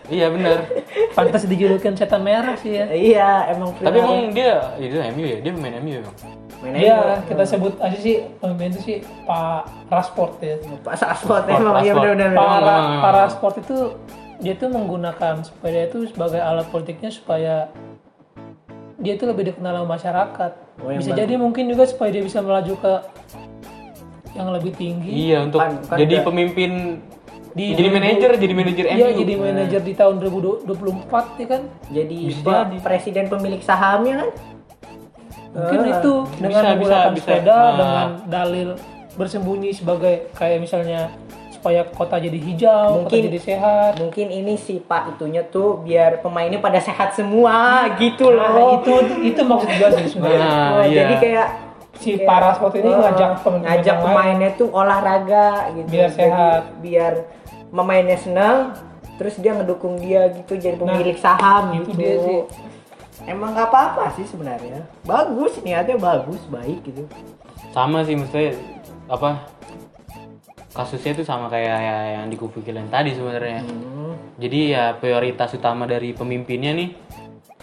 [0.09, 0.67] Iya benar.
[1.13, 5.53] pantas dijulukin setan merah sih ya Iya, emang Tapi emang dia itu MU ya, dia
[5.53, 6.17] pemain MU emang.
[6.59, 7.27] main Iya, MU.
[7.27, 10.57] kita sebut aja sih pemimpin itu sih Pak Rasport ya.
[10.81, 12.03] Pak Rasport, emang iya Rasport.
[12.09, 12.39] benar-benar.
[12.39, 12.59] Pak.
[12.61, 13.77] Ra- Pak Rasport itu
[14.39, 17.55] dia tuh menggunakan sepeda itu sebagai alat politiknya supaya
[18.97, 20.53] dia itu lebih dikenal sama masyarakat.
[20.79, 22.93] Oh, bisa jadi mungkin juga supaya dia bisa melaju ke
[24.33, 25.11] yang lebih tinggi.
[25.29, 26.71] Iya untuk Kan- kan jadi udah- pemimpin
[27.53, 28.97] Di jadi 2000 manajer, jadi manajer MU.
[28.97, 31.63] Iya, jadi manajer di tahun 2024 ya kan.
[31.87, 32.77] Jadi Bisa jadi.
[32.81, 34.31] presiden pemilik sahamnya kan?
[35.53, 37.21] Mungkin Ah, itu dengan bisa, menggunakan bisa.
[37.23, 37.69] sepeda Nah.
[37.71, 38.69] dengan dalil
[39.13, 41.13] bersembunyi sebagai kayak misalnya
[41.53, 43.93] supaya kota jadi hijau, kota Mungkin- jadi sehat.
[43.95, 48.81] Mungkin ini si Pak itunya tuh biar pemainnya pada sehat semua gitu Nah, loh.
[48.81, 50.41] itu itu maksud gue sih sebenarnya.
[50.43, 51.01] Nah, Oh, iya.
[51.05, 51.47] Jadi kayak
[51.95, 55.89] si kayak- para sport ini Oh, ngajak pemain ngajak pemainnya tuh olahraga gitu.
[55.93, 56.63] Biar Jadi sehat.
[56.81, 57.13] biar
[57.73, 58.77] pemainnya senang
[59.17, 61.99] terus dia ngedukung dia gitu jadi pemilik saham itu gitu.
[61.99, 62.41] dia sih.
[63.23, 64.83] Emang nggak apa-apa sih sebenarnya.
[65.07, 67.07] Bagus niatnya bagus, baik gitu.
[67.71, 68.59] Sama sih maksudnya
[69.07, 69.47] apa
[70.75, 71.79] kasusnya itu sama kayak
[72.19, 73.63] yang di kubu kilan tadi sebenarnya.
[73.63, 74.19] Hmm.
[74.43, 76.91] Jadi ya prioritas utama dari pemimpinnya nih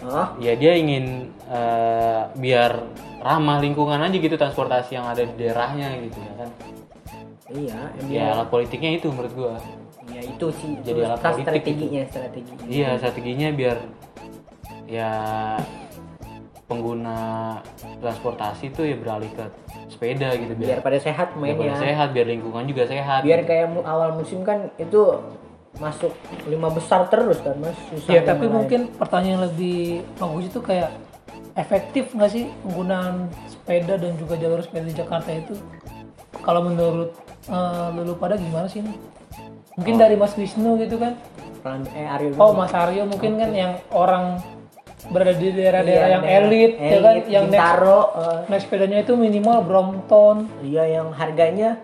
[0.00, 2.72] Oh, ya dia ingin eh, biar
[3.20, 6.50] ramah lingkungan aja gitu transportasi yang ada di daerahnya gitu ya kan.
[7.52, 9.60] iya, Ya alat politiknya itu menurut gua.
[10.10, 12.64] Ya itu sih Jadi itu alat politik strateginya, strateginya.
[12.66, 13.76] Iya strateginya biar
[14.86, 15.10] ya
[16.66, 17.18] pengguna
[17.98, 19.44] transportasi tuh ya beralih ke
[19.88, 21.74] sepeda gitu Biar biar pada sehat biar pada mainnya.
[21.76, 23.20] sehat biar lingkungan juga sehat.
[23.22, 25.18] Biar kayak mu- awal musim kan itu
[25.78, 26.12] masuk
[26.46, 27.74] lima besar terus kan mas.
[27.88, 28.54] Susah Ya yang tapi lain.
[28.54, 29.78] mungkin pertanyaan lebih
[30.14, 30.90] bagus itu kayak
[31.52, 35.54] efektif nggak sih penggunaan sepeda dan juga jalur sepeda di Jakarta itu?
[36.40, 37.10] Kalau menurut
[37.46, 38.78] eh, lulu pada gimana sih?
[38.80, 38.94] ini?
[39.76, 41.14] Mungkin dari Mas Wisnu gitu kan?
[41.92, 44.40] Eh Aryo Oh Mas Aryo mungkin kan yang orang
[45.08, 47.14] berada di daerah-daerah Iya, yang elit, ya kan?
[47.24, 50.36] Yang naik, Bintaro, eh, naik sepedanya itu minimal Brompton.
[50.60, 51.80] iya yang harganya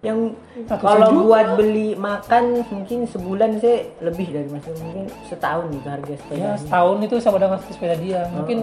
[0.00, 0.32] yang
[0.80, 6.40] kalau buat beli makan mungkin sebulan sih lebih dari mas mungkin setahun gitu harga sepeda.
[6.40, 8.20] Ya setahun itu sama dengan sepeda dia.
[8.32, 8.58] Mungkin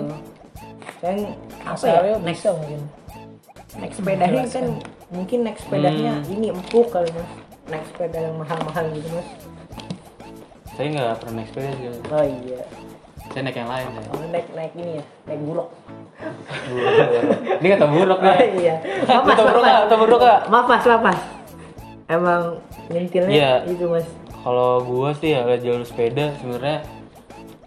[0.97, 1.29] Kan
[1.61, 2.17] Mas apa ya?
[2.17, 2.79] Next bisa mungkin.
[3.77, 4.65] naik sepedanya kan
[5.13, 7.29] mungkin naik sepedanya ini empuk kali mas.
[7.67, 9.27] Naik sepeda yang mahal-mahal gitu mas.
[10.73, 11.87] Saya nggak pernah naik sepeda sih.
[12.07, 12.61] Oh iya.
[13.27, 14.07] Saya naik yang lain saya.
[14.09, 15.69] Oh, naik naik ini ya, naik bulog.
[17.59, 18.49] Ini kata buruk Oh, nih.
[18.57, 18.75] iya.
[19.05, 19.73] Maaf mas, buruk mas.
[19.79, 20.39] Kata buruk nggak?
[20.47, 21.19] Maaf mas, maaf mas.
[22.07, 22.41] Emang
[22.87, 23.51] nyentilnya Iya.
[23.67, 24.07] itu mas.
[24.37, 26.79] kalau gua sih ya jalur sepeda sebenarnya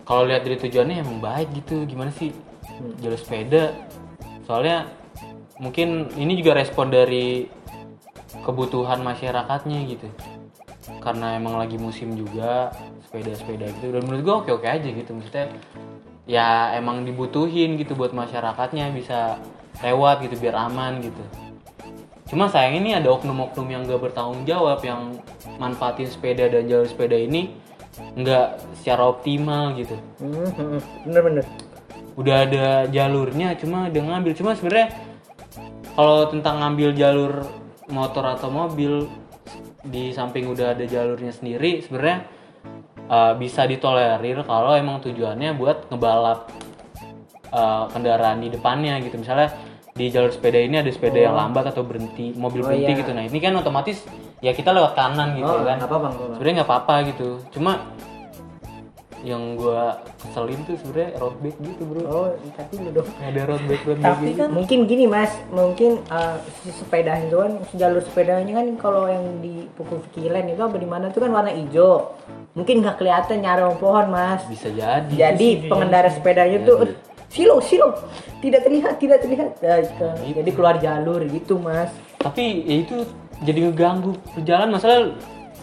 [0.03, 2.33] kalau lihat dari tujuannya emang baik gitu gimana sih
[2.97, 3.77] jalur sepeda
[4.43, 4.89] soalnya
[5.61, 7.45] mungkin ini juga respon dari
[8.47, 10.09] kebutuhan masyarakatnya gitu.
[11.01, 12.71] Karena emang lagi musim juga
[13.07, 13.95] sepeda-sepeda gitu.
[13.95, 15.11] Dan menurut gua oke-oke aja gitu.
[15.13, 15.51] Maksudnya
[16.29, 19.41] ya emang dibutuhin gitu buat masyarakatnya bisa
[19.83, 21.23] lewat gitu biar aman gitu.
[22.31, 25.19] Cuma sayang ini ada oknum-oknum yang gak bertanggung jawab yang
[25.59, 27.51] manfaatin sepeda dan jalur sepeda ini
[28.15, 28.47] nggak
[28.81, 29.99] secara optimal gitu.
[31.05, 31.45] Bener-bener.
[32.19, 34.33] udah ada jalurnya cuma dia ngambil.
[34.37, 34.93] Cuma sebenarnya
[35.95, 37.33] kalau tentang ngambil jalur
[37.91, 39.07] motor atau mobil
[39.81, 42.29] di samping udah ada jalurnya sendiri sebenarnya
[43.09, 46.47] uh, bisa ditolerir kalau emang tujuannya buat ngebalap
[47.51, 49.19] uh, kendaraan di depannya gitu.
[49.19, 49.51] Misalnya
[49.91, 53.01] di jalur sepeda ini ada sepeda yang lambat atau berhenti mobil Oh, berhenti iya.
[53.03, 53.11] gitu.
[53.13, 54.07] Nah ini kan otomatis
[54.41, 55.77] ya kita lewat kanan gitu Oh, kan.
[55.83, 57.29] sebenarnya nggak apa-apa gitu.
[57.51, 57.91] Cuma
[59.23, 63.09] yang gua keselin tuh sebenarnya road bike gitu bro Oh, tapi lu dong.
[63.19, 64.39] ada road bike road bike Tapi gitu.
[64.39, 69.05] kan Mungkin gini mas, mungkin uh, si sepeda itu kan si jalur sepedanya kan kalau
[69.07, 72.17] yang di pukul Kilen itu apa di mana tuh kan warna hijau.
[72.53, 74.41] Mungkin nggak kelihatan nyari pohon mas.
[74.47, 76.97] bisa jadi Jadi pengendara sepedanya tuh "Eh,
[77.29, 77.93] silo silo
[78.39, 79.49] tidak terlihat tidak terlihat.
[79.61, 81.93] Nah, ke- jadi keluar jalur gitu mas.
[82.17, 82.97] tapi ya itu
[83.41, 85.13] jadi ngeganggu perjalanan masalah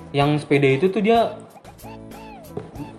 [0.09, 1.37] yang sepeda itu tuh dia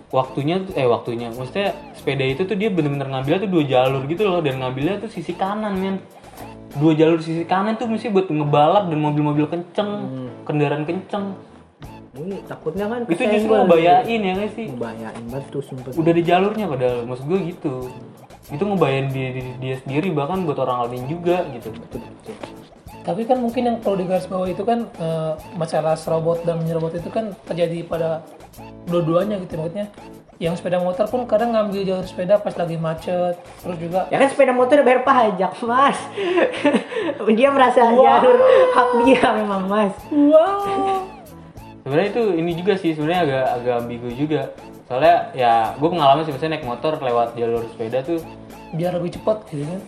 [0.09, 4.23] waktunya tuh- eh waktunya maksudnya sepeda itu tuh dia bener-bener ngambilnya tuh dua jalur gitu
[4.25, 5.95] loh dan ngambilnya tuh sisi kanan men.
[6.77, 9.89] Dua jalur sisi kanan tuh mesti buat ngebalap dan mobil-mobil kenceng
[10.45, 11.33] kendaraan kenceng.
[12.09, 14.65] Ini takutnya kan itu justru ngebayain ya nggak sih?
[14.73, 15.93] Ngebayain betul sumpah.
[15.93, 17.73] udah di jalurnya padahal maksud gue gitu.
[18.49, 21.69] Itu ngebayain dia, dia, dia sendiri bahkan buat orang lain juga gitu.
[21.69, 22.35] Betul, betul.
[23.09, 27.33] Tapi kan mungkin yang perlu digarisbawahi itu kan eh, masalah serobot dan menyerobot itu kan
[27.49, 28.21] terjadi pada
[28.85, 29.89] dua-duanya gitu maksudnya.
[30.37, 34.29] Yang sepeda motor pun kadang ngambil jalur sepeda pas lagi macet, terus juga Ya kan
[34.29, 35.97] sepeda motor bayar pajak mas.
[37.37, 38.37] dia merasa jalur
[38.77, 39.93] hak dia memang mas.
[40.13, 41.01] wow.
[41.83, 44.41] sebenarnya itu ini juga sih sebenarnya agak agak ambigu juga
[44.85, 48.21] soalnya ya gue pengalaman sih misalnya naik motor lewat jalur sepeda tuh
[48.77, 49.81] biar lebih cepat gitu kan.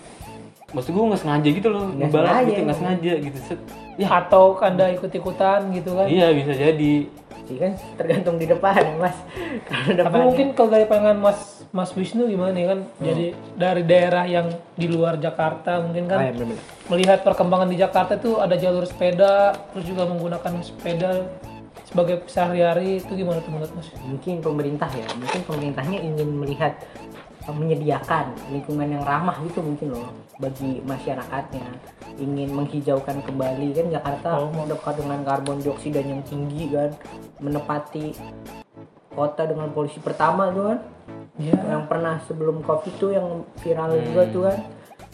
[0.71, 3.59] Maksud gue nggak sengaja gitu loh Nggak ngebalap sengaja, gitu nggak sengaja gitu set
[3.95, 6.07] ya Atau anda ikut-ikutan gitu kan.
[6.07, 6.93] iya bisa jadi
[7.41, 9.17] Sih kan tergantung di depan ya mas.
[9.67, 10.05] Kalau depan.
[10.07, 11.39] Tapi mungkin kalau dari pandangan Mas
[11.73, 12.79] Mas Wisnu gimana nih kan?
[13.01, 13.25] Jadi
[13.57, 16.61] dari daerah yang di luar Jakarta mungkin kan ya, bener-bener.
[16.87, 21.25] melihat perkembangan di Jakarta itu ada jalur sepeda, terus juga menggunakan sepeda
[21.83, 23.89] sebagai sehari-hari itu gimana tuh menurut Mas?
[23.99, 26.77] Mungkin pemerintah ya, mungkin pemerintahnya ingin melihat
[27.49, 31.65] menyediakan lingkungan yang ramah gitu mungkin loh bagi masyarakatnya.
[32.15, 36.93] Ingin menghijaukan kembali kan Jakarta Oh, dekat dengan karbon dioksida yang tinggi kan?
[37.41, 38.13] Menepati
[39.11, 40.79] kota dengan polusi pertama tuh kan?
[41.41, 41.57] Iya.
[41.65, 43.27] yang pernah sebelum covid tuh yang
[43.57, 44.59] viral juga tuh kan?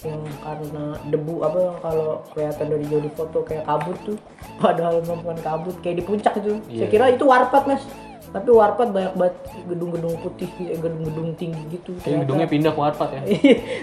[0.04, 4.18] Yang karena debu apa yang kalau kelihatan dari jauh di foto kayak kabut tuh.
[4.62, 6.88] Padahal bukan kabut kayak di puncak itu saya Iya.
[6.90, 7.84] kira itu warpat mas
[8.28, 9.36] tapi warpat banyak banget
[9.72, 11.96] gedung-gedung putih eh, gedung-gedung tinggi gitu.
[11.96, 13.22] Kayak ternyata, gedungnya pindah ke Warpat ya.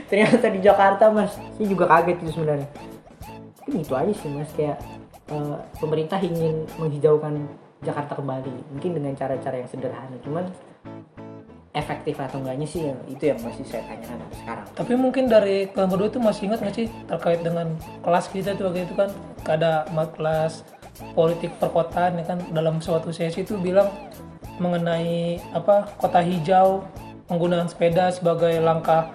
[0.09, 1.33] Ternyata di Jakarta mas.
[1.57, 2.69] Saya juga kaget itu sebenarnya.
[3.65, 4.79] Tapi itu aja sih mas kayak
[5.33, 7.35] eh, pemerintah ingin menghijaukan
[7.85, 10.17] Jakarta kembali mungkin dengan cara-cara yang sederhana.
[10.25, 10.45] Cuman
[11.75, 14.67] efektif atau enggaknya sih ya, itu yang masih saya tanyakan sampai sekarang.
[14.79, 17.67] Tapi mungkin dari kalian berdua itu masih ingat nggak sih terkait dengan
[18.07, 19.11] kelas kita tuh waktu itu kan
[19.51, 19.83] ada
[20.15, 20.63] kelas
[21.19, 22.39] politik perkotaan ya kan?
[22.55, 23.91] Dalam suatu sesi itu bilang
[24.59, 26.87] mengenai apa kota hijau
[27.27, 29.11] penggunaan sepeda sebagai langkah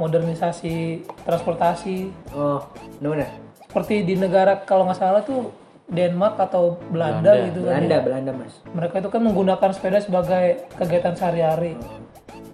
[0.00, 2.08] modernisasi transportasi.
[2.32, 2.64] Oh
[3.00, 5.54] benar seperti di negara kalau nggak salah tuh
[5.86, 7.46] Denmark atau Belanda, Belanda.
[7.46, 8.54] gitu kan Belanda Belanda mas.
[8.74, 11.78] Mereka itu kan menggunakan sepeda sebagai kegiatan sehari-hari.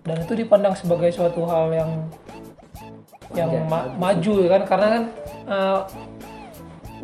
[0.05, 1.91] Dan itu dipandang sebagai suatu hal yang
[3.33, 4.63] yang ma- maju kan?
[4.69, 5.03] Karena kan
[5.49, 5.79] eh,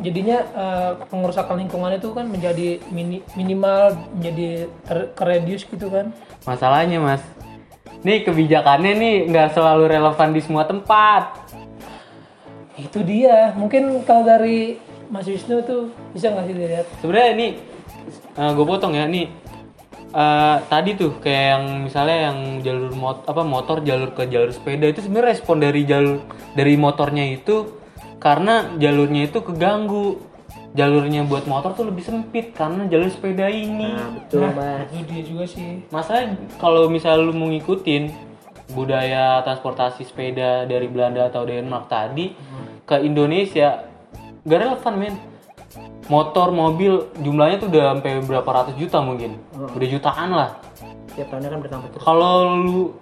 [0.01, 6.09] jadinya eh, pengerusakan lingkungan itu kan menjadi mini- minimal menjadi ter- keredius gitu kan?
[6.47, 7.21] Masalahnya mas.
[8.01, 11.37] Nih kebijakannya nih nggak selalu relevan di semua tempat.
[12.73, 13.53] Itu dia.
[13.53, 14.81] Mungkin kalau dari
[15.13, 16.85] Mas Wisnu tuh bisa nggak sih dilihat?
[16.99, 17.47] Sebenarnya ini
[18.33, 19.29] gue potong ya nih.
[20.13, 24.85] Eh, tadi tuh kayak yang misalnya yang jalur mot apa motor jalur ke jalur sepeda
[24.85, 26.21] itu sebenarnya respon dari jalur
[26.53, 27.81] dari motornya itu
[28.23, 30.31] karena jalurnya itu keganggu.
[30.73, 33.93] Jalurnya buat motor tuh lebih sempit karena jalur sepeda ini.
[33.93, 34.89] Nah betul mas.
[34.89, 35.85] Itu dia juga sih.
[35.93, 38.09] masalah kalau misal lu mau ngikutin
[38.73, 42.33] budaya transportasi sepeda dari Belanda atau Denmark tadi
[42.89, 43.85] ke Indonesia
[44.41, 45.15] gak relevan men.
[46.09, 49.39] Motor mobil jumlahnya tuh udah sampai berapa ratus juta mungkin.
[49.53, 50.49] Udah jutaan lah.
[51.13, 52.01] Tiap tahunnya kan bertambah terus.
[52.01, 52.97] Kalau lu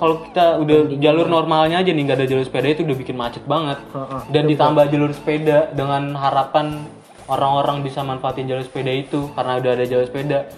[0.00, 3.44] kalau kita udah jalur normalnya aja nih nggak ada jalur sepeda itu udah bikin macet
[3.44, 3.78] banget.
[3.92, 4.20] Heeh.
[4.32, 6.88] dan ditambah jalur sepeda dengan harapan
[7.28, 10.48] orang-orang bisa manfaatin jalur sepeda itu karena udah ada jalur sepeda.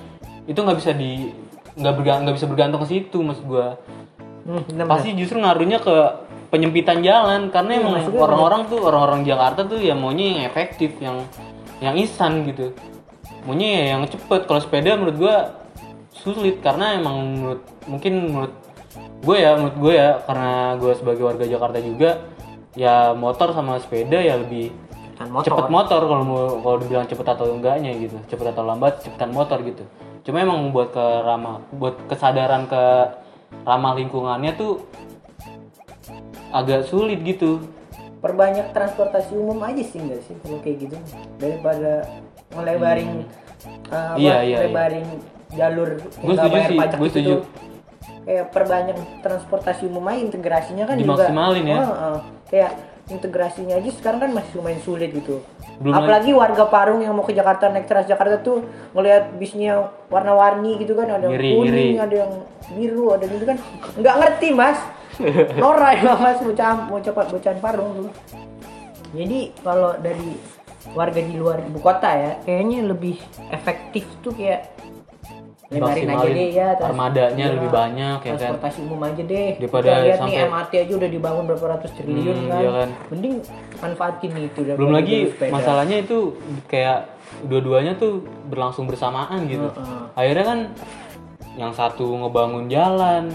[0.47, 1.35] Itu nggak bisa di
[1.75, 3.81] nggak nggak bisa bergantung ke situ maksud gua.
[4.43, 5.95] Hmm, pasti justru ngaruhnya ke
[6.51, 11.25] penyempitan jalan karena emang orang-orang tuh orang-orang Jakarta tuh ya maunya yang efektif yang
[11.83, 12.71] yang instan gitu.
[13.43, 14.47] Maunya ya yang cepet.
[14.47, 15.37] Kalau sepeda menurut gua
[16.15, 18.55] sulit karena emang menurut mungkin menurut
[19.23, 22.11] gue ya menurut gue ya karena gue sebagai warga Jakarta juga
[22.75, 24.75] ya motor sama sepeda ya lebih
[25.31, 25.47] motor.
[25.47, 28.19] cepet motor kalau mau kalau dibilang cepet atau enggaknya gitu.
[28.27, 29.85] Cepet atau lambat cepetan motor gitu.
[30.27, 32.83] Cuma emang buat ke ramah buat kesadaran ke
[33.63, 34.83] ramah lingkungannya tuh
[36.51, 37.63] agak sulit gitu.
[38.23, 40.97] Perbanyak transportasi umum aja sih enggak sih kalau kayak gitu.
[41.39, 42.07] Daripada
[42.55, 43.27] ngelebarin
[43.91, 45.07] uh, apa, Iya, iya, ngelebarin
[45.53, 47.35] jalur nggak setuju sih, pajak gua itu setuju.
[48.23, 51.79] Kayak perbanyak transportasi umum aja integrasinya kan Dimaksimalin juga ya.
[51.83, 52.19] Oh, oh.
[52.47, 52.73] kayak
[53.11, 55.43] integrasinya aja sekarang kan masih lumayan sulit gitu
[55.83, 58.63] Belum apalagi warga Parung yang mau ke Jakarta naik Transjakarta tuh
[58.95, 61.87] ngelihat bisnya warna-warni gitu kan ada yang Ngiri, kuning ngiri.
[61.99, 62.33] ada yang
[62.79, 63.57] biru ada gitu kan
[63.99, 64.79] nggak ngerti mas
[65.59, 68.11] norai lah mas bocah bocah bocahan Parung tuh
[69.13, 70.39] jadi kalau dari
[70.95, 73.19] warga di luar ibu kota ya kayaknya lebih
[73.51, 74.71] efektif tuh kayak
[75.73, 78.37] lebarin aja deh ya armadanya ya, lebih banyak ya kan?
[78.37, 79.49] transportasi umum aja deh.
[79.57, 82.61] Daripada Kita lihat nih sampai- MRT aja udah dibangun berapa ratus triliun Hmm, kan.
[82.61, 82.89] iya kan.
[83.09, 83.35] mending
[83.79, 85.17] manfaatin itu belum lagi
[85.49, 86.19] masalahnya itu
[86.67, 86.99] kayak
[87.43, 89.67] dua-duanya tuh berlangsung bersamaan gitu.
[89.67, 90.03] Heeh.
[90.15, 90.59] akhirnya kan
[91.53, 93.33] yang satu ngebangun jalan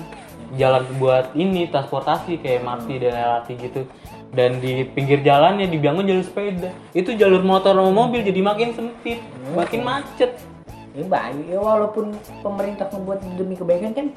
[0.54, 3.82] jalan buat ini transportasi kayak MRT dan LRT gitu.
[4.28, 6.68] Dan di pinggir jalannya dibangun jalur sepeda.
[6.92, 10.36] Itu jalur motor sama mobil jadi makin sempit makin macet
[10.98, 12.06] ya baik ya walaupun
[12.42, 14.08] pemerintah membuat demi kebaikan kan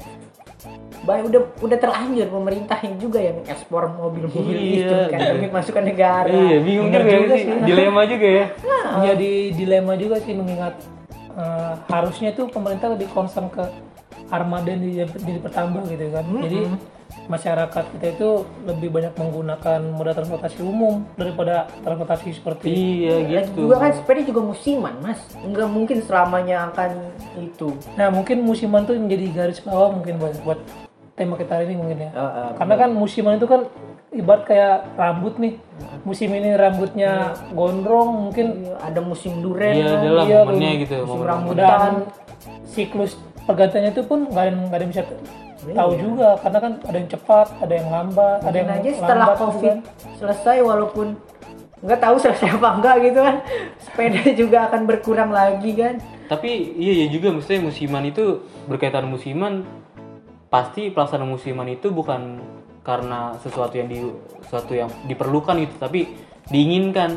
[1.00, 6.28] baik udah udah terlanjur pemerintahnya juga yang ekspor mobil-mobil Iya, itu kan demi masukan negara.
[6.28, 7.44] Iya bingung Bener juga, juga sih.
[7.44, 7.64] sih.
[7.64, 8.44] dilema juga ya.
[9.08, 10.74] Jadi dilema juga sih mengingat
[11.32, 13.64] eh, harusnya tuh pemerintah lebih concern ke
[14.28, 16.24] armada yang di, di pertambah gitu kan.
[16.44, 16.58] Jadi
[17.26, 18.28] masyarakat kita itu
[18.66, 23.70] lebih banyak menggunakan moda transportasi umum daripada transportasi seperti iya Lagi gitu.
[23.70, 25.20] Juga kan sepeda juga musiman mas.
[25.40, 26.90] Nggak mungkin selamanya akan
[27.38, 27.68] itu.
[27.94, 30.60] Nah mungkin musiman tuh menjadi garis bawah mungkin buat, buat
[31.14, 32.10] tema kita hari ini mungkin ya.
[32.14, 32.48] Heeh.
[32.58, 33.66] Karena kan musiman itu kan
[34.10, 35.54] ibarat kayak rambut nih.
[36.02, 39.96] Musim ini rambutnya gondrong mungkin Iya, ada musim duren iya
[40.26, 41.92] iya, gitu musim momen rambutan
[42.68, 43.18] siklus
[43.50, 45.02] pergantiannya itu pun nggak ada yang nggak ada yang bisa
[45.60, 49.16] tahu juga karena kan ada yang cepat, ada yang lambat, ada yang Mungkin aja setelah
[49.18, 49.78] lambat gitu covid kan.
[50.16, 51.06] selesai walaupun
[51.80, 53.36] nggak tahu selesai apa enggak gitu kan
[53.76, 55.94] sepeda juga akan berkurang lagi kan
[56.30, 58.24] Tapi iya ya juga maksudnya musiman itu
[58.64, 59.66] berkaitan musiman
[60.46, 62.38] pasti pelaksanaan musiman itu bukan
[62.80, 63.98] karena sesuatu yang di
[64.40, 66.00] sesuatu yang diperlukan itu tapi
[66.50, 67.10] diinginkan.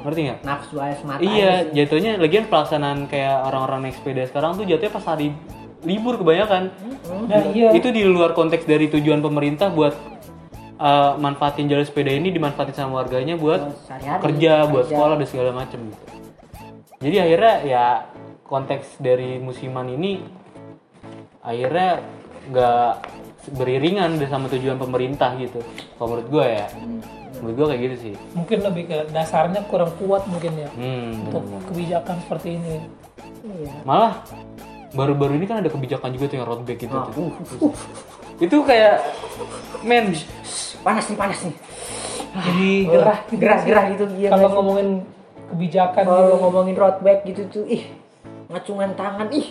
[0.00, 0.38] Ngerti nggak?
[0.42, 5.04] nafsu aja semata Iya, jatuhnya lagian pelaksanaan kayak orang-orang naik sepeda sekarang tuh jatuhnya pas
[5.04, 5.28] hari
[5.82, 6.74] libur kebanyakan.
[7.28, 7.70] Nah, iya.
[7.70, 9.94] Itu di luar konteks dari tujuan pemerintah buat
[10.78, 15.50] uh, manfaatin jalur sepeda ini dimanfaatin sama warganya buat sehari-hari kerja, buat sekolah dan segala
[15.54, 16.04] macam gitu.
[16.98, 17.84] Jadi akhirnya ya
[18.42, 20.18] konteks dari musiman ini
[21.38, 22.02] akhirnya
[22.48, 22.90] nggak
[23.54, 25.62] beriringan sama tujuan pemerintah gitu.
[25.94, 26.66] Kalau menurut gue ya,
[27.38, 28.14] menurut gue kayak gitu sih.
[28.34, 32.76] Mungkin lebih ke dasarnya kurang kuat mungkin ya Hmm, untuk kebijakan seperti ini.
[33.38, 34.18] iya malah
[34.90, 37.28] baru-baru ini kan ada kebijakan juga tuh yang road bike gitu Ah, tuh.
[37.28, 37.74] uh, uh,
[38.38, 39.02] Itu kayak
[39.82, 40.14] men
[40.80, 41.54] panas nih panas nih.
[42.28, 43.66] Jadi gerah gitu gerah sih.
[43.66, 44.88] gerah gitu iya Kalau ngomongin
[45.48, 47.82] kebijakan kalau ngomongin road bike gitu tuh ih
[48.48, 49.46] ngacungan tangan ih.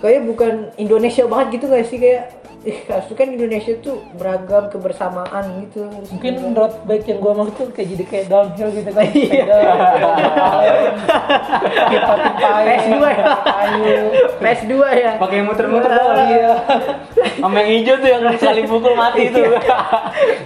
[0.00, 1.98] Kayak bukan Indonesia banget gitu gak sih?
[1.98, 7.54] Kayak ih kasus kan Indonesia tuh beragam kebersamaan gitu mungkin road bike yang gua maksud
[7.56, 9.44] tuh kayak jadi kayak downhill gitu kan Iya.
[11.90, 13.24] tipa tipain PS2 ya.
[13.40, 13.94] kayu
[14.40, 16.28] PS2 ya pakai muter-muter doang.
[16.28, 16.52] Iya.
[17.40, 19.40] Sama yang hijau tuh yang saling pukul mati itu.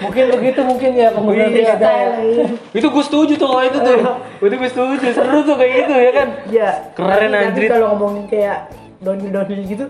[0.03, 1.91] mungkin begitu mungkin ya penggunaan Iya, ya.
[2.23, 2.47] iya.
[2.73, 3.99] itu gue setuju tuh kalau itu tuh.
[4.39, 6.29] Itu gue setuju, seru tuh kayak gitu ya kan.
[6.47, 6.71] Iya.
[6.95, 7.69] Keren, anjrit.
[7.71, 8.59] kalau ngomongin kayak
[9.05, 9.87] downhill downhill gitu,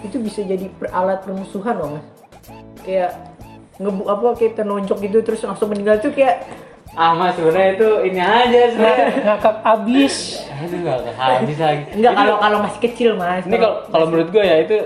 [0.00, 2.04] itu bisa jadi alat permusuhan loh mas.
[2.80, 3.10] Kayak
[3.78, 6.44] ngebu apa kayak ternonjok gitu terus langsung meninggal tuh kayak
[6.92, 9.06] Ah mas sebenarnya itu ini aja sebenarnya.
[9.22, 10.14] ngakak abis
[10.50, 11.82] Aduh gak habis lagi.
[11.94, 13.42] enggak Itu- kalau kalau masih kecil mas.
[13.44, 14.76] ini kalau kalau menurut gue ya itu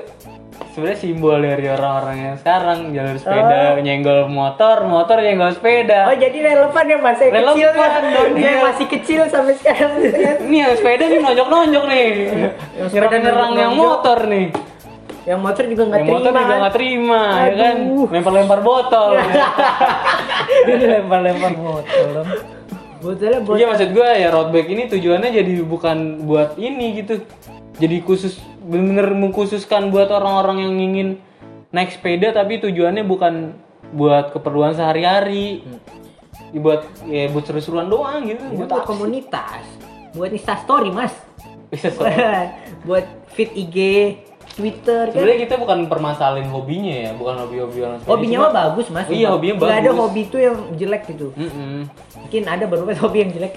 [0.70, 6.08] sebenarnya simbol dari orang-orang yang sekarang jalur sepeda nyenggol motor, motor nyenggol sepeda.
[6.08, 8.02] Oh jadi relevan ya mas, Relevan kecil kan?
[8.06, 8.60] dong, Dia iya.
[8.62, 9.92] masih kecil sampai sekarang.
[10.46, 12.06] Ini yang sepeda nih nonjok-nonjok nih.
[12.78, 14.46] Yang sepeda Nyerang-nyerang yang motor nih.
[15.22, 16.14] Yang motor juga nggak terima.
[16.18, 17.76] motor juga nggak terima, ya kan?
[17.78, 18.06] Aduh.
[18.10, 19.10] Lempar-lempar botol.
[20.66, 22.28] Dia lempar-lempar botol dong.
[22.98, 23.58] Botolnya botol.
[23.58, 27.22] Iya maksud gue ya road bike ini tujuannya jadi bukan buat ini gitu.
[27.78, 31.08] Jadi khusus bener-bener mengkhususkan buat orang-orang yang ingin
[31.72, 33.56] naik sepeda tapi tujuannya bukan
[33.92, 35.64] buat keperluan sehari-hari.
[36.52, 38.44] Ya, buat ya buat seru-seruan doang gitu.
[38.52, 39.64] Itu buat buat komunitas,
[40.12, 41.16] buat Insta Story mas,
[42.86, 43.78] buat feed IG,
[44.52, 45.14] Twitter kan.
[45.14, 48.12] Sebenarnya kita bukan permasalahin hobinya ya, bukan hobi-hobi orang sepeda.
[48.12, 49.06] Hobinya mah bagus mas.
[49.08, 50.00] Iya, hobinya Nggak ada bagus.
[50.02, 51.26] hobi itu yang jelek gitu.
[51.32, 51.76] Mm-mm.
[52.20, 53.54] Mungkin ada beberapa hobi yang jelek.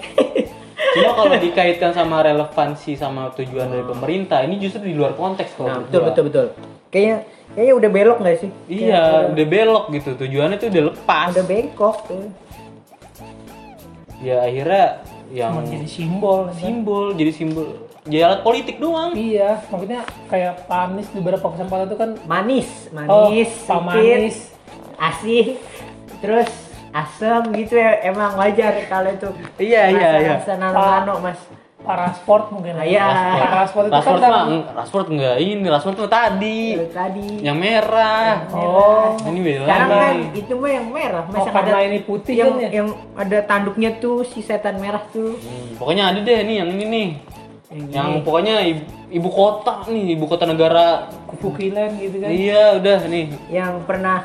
[0.96, 5.68] Cuma kalau dikaitkan sama relevansi sama tujuan dari pemerintah, ini justru di luar konteks kalau
[5.68, 6.46] nah, betul betul betul.
[6.88, 7.16] Kayaknya
[7.52, 8.50] kayaknya udah belok nggak sih?
[8.64, 10.10] Iya, udah belok gitu.
[10.16, 11.26] Tujuannya tuh udah lepas.
[11.36, 12.24] Udah bengkok tuh.
[14.16, 16.38] Ya akhirnya yang Cuma jadi simbol.
[16.48, 16.54] kan.
[16.56, 17.66] simbol, jadi simbol,
[18.06, 19.12] jadi alat politik doang.
[19.12, 22.68] Iya, maksudnya kayak panis di beberapa kesempatan itu kan Manis,
[23.04, 24.36] Oh, manis, Pak sedikit, Manis.
[24.96, 25.44] asih,
[26.18, 26.48] terus
[26.90, 27.98] asam gitu ya.
[28.02, 29.28] Emang wajar kalau itu.
[29.58, 30.34] Iya, iya, iya.
[30.48, 31.38] Nano-nano mas.
[31.78, 32.74] parasport mungkin.
[32.74, 33.06] Ah, iya.
[33.38, 36.60] Parasport itu kan Rasport dalam- mah, Rasport enggak ini, Rasport mah tadi.
[36.74, 37.26] Dari tadi.
[37.40, 38.32] Yang merah.
[38.50, 40.02] Oh, Ini beda Sekarang lagi.
[40.02, 42.70] kan itu mah yang merah, mas Oh, yang karena ada ini putih yang, kan ya?
[42.74, 45.38] yang ada tanduknya tuh si setan merah tuh.
[45.38, 47.08] Hmm, pokoknya ada deh nih yang ini nih.
[47.66, 48.22] Yang Yang ini.
[48.22, 50.86] pokoknya ibu, ibu kota nih, ibu kota negara.
[51.26, 52.30] kufukilan gitu kan.
[52.30, 53.26] Iya, udah nih.
[53.48, 54.22] yang pernah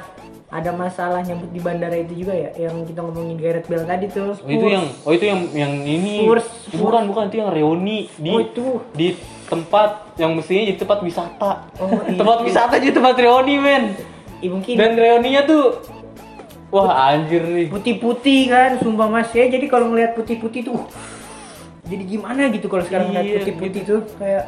[0.48, 4.36] ada masalah nyambut di bandara itu juga ya, yang kita ngomongin Gareth Bale tadi tuh.
[4.36, 6.22] Oh, itu yang oh itu yang yang ini.
[6.22, 6.46] Spurs.
[6.68, 8.66] Eh, bukan, bukan itu yang reuni di Oh, itu.
[8.92, 9.08] di
[9.48, 11.52] tempat yang mestinya jadi tempat wisata.
[11.78, 12.16] Oh, iya.
[12.16, 13.84] tempat wisata jadi tempat reuni, men.
[14.40, 15.64] Ih, mungkin Dan reuninya tuh
[16.68, 17.68] wah anjir nih.
[17.68, 19.46] putih-putih kan, sumpah mas ya.
[19.46, 20.80] Jadi kalau ngeliat putih-putih tuh,
[21.92, 24.44] jadi gimana gitu kalau sekarang ngeliat Iya, putih-putih tuh kayak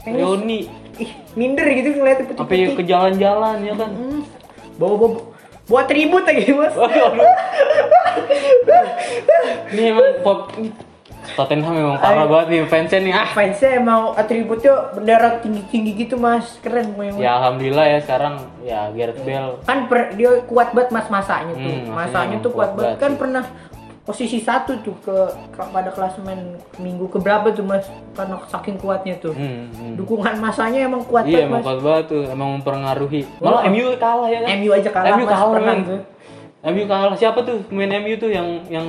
[0.00, 2.74] Reuni ih minder gitu ngeliat sampai putih-putih.
[2.74, 3.90] ke jalan-jalan ya kan.
[3.90, 4.20] Hmm.
[4.74, 5.10] Bawa bawa
[5.64, 6.48] buat ribut lagi.
[6.50, 7.12] Waduh.
[9.68, 10.38] Ini emang pop
[11.28, 12.30] Tottenham memang parah Ayo.
[12.32, 13.28] banget nih fansnya nih ah.
[13.28, 17.20] Fansnya emang atributnya bendera tinggi-tinggi gitu mas, keren memang.
[17.20, 21.68] Ya alhamdulillah ya sekarang ya Gareth Bale kan per- dia kuat banget mas masanya tuh
[21.70, 23.18] Hmm, masanya tuh kuat kuat banget banget kan sih.
[23.20, 23.44] pernah
[24.08, 25.16] posisi satu tuh ke,
[25.52, 27.84] ke- pada klasemen minggu keberapa tuh mas
[28.16, 29.94] karena saking kuatnya tuh Hmm, hmm.
[29.94, 33.22] dukungan masanya emang kuat Iya banget emang kuat banget tuh, emang mempengaruhi.
[33.38, 33.68] Malah Oh.
[33.68, 34.48] MU kalah ya kan?
[34.56, 36.00] MU aja kalah, MU Mas, kalah pernah tuh.
[36.64, 37.14] MU kalah.
[37.14, 38.88] Siapa tuh main MU tuh yang yang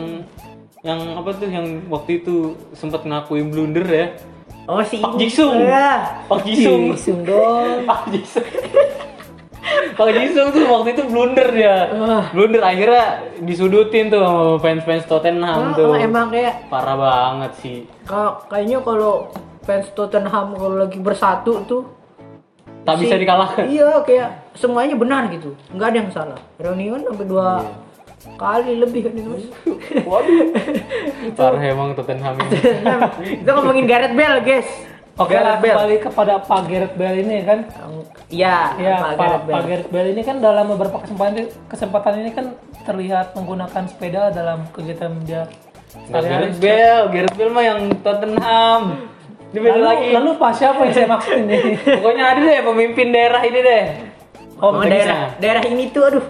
[0.79, 2.35] yang apa tuh yang waktu itu
[2.71, 4.07] sempat ngakuin blunder ya?
[4.65, 5.17] oh si Pak.
[5.17, 5.59] Jisung.
[5.59, 6.07] Iya.
[6.25, 6.95] Pak Jisung.
[6.95, 7.83] Jisung dong.
[7.91, 8.47] Pak Jisung.
[9.91, 11.75] Pak Jisung tuh waktu itu blunder dia.
[12.29, 13.05] Blunder akhirnya
[13.39, 15.89] disudutin tuh sama fans-fans Tottenham Oh, tuh.
[15.89, 17.77] oh, emang kayak Parah banget sih.
[18.03, 19.27] kalau kayaknya kalau
[19.61, 21.83] fans Tottenham kalau lagi bersatu tuh
[22.79, 23.63] Tak bisa si- dikalahkan.
[23.67, 27.47] iya kayak semuanya benar gitu nggak ada yang salah reunian sampai dua
[28.19, 28.35] Iya.
[28.35, 29.45] kali lebih kan itu mas
[30.09, 30.39] Waduh.
[31.33, 32.51] Parah emang Tottenham ini.
[33.37, 34.67] Itu ngomongin Gareth Bale guys
[35.15, 37.67] Oke Bale kembali kepada Pak Gareth Bale ini kan.
[38.29, 39.61] Iya, Ya, Pak Pak, Pak.
[39.65, 42.53] Gareth Bale ini kan dalam beberapa kesempatan kesempatan ini kan
[42.83, 45.49] terlihat menggunakan sepeda dalam kegiatan dia.
[46.07, 48.81] Gareth Bale, Gareth Bale mah yang Tottenham.
[49.49, 50.07] Ini beda Lalu, lagi.
[50.13, 51.59] lalu Pak siapa yang saya maksud ini?
[51.81, 53.83] Pokoknya ada deh pemimpin daerah ini deh.
[54.61, 56.25] Oh, Oh, daerah daerah ini tuh aduh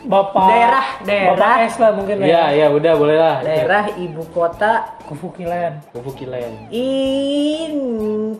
[0.00, 1.34] Bapak Daerah, daerah.
[1.34, 2.44] Bapak S lah mungkin Iya, ya.
[2.54, 3.36] iya udah boleh lah.
[3.40, 5.82] daerah ibu kota Kufukilan.
[5.90, 6.70] Kufukilen.
[6.70, 7.74] in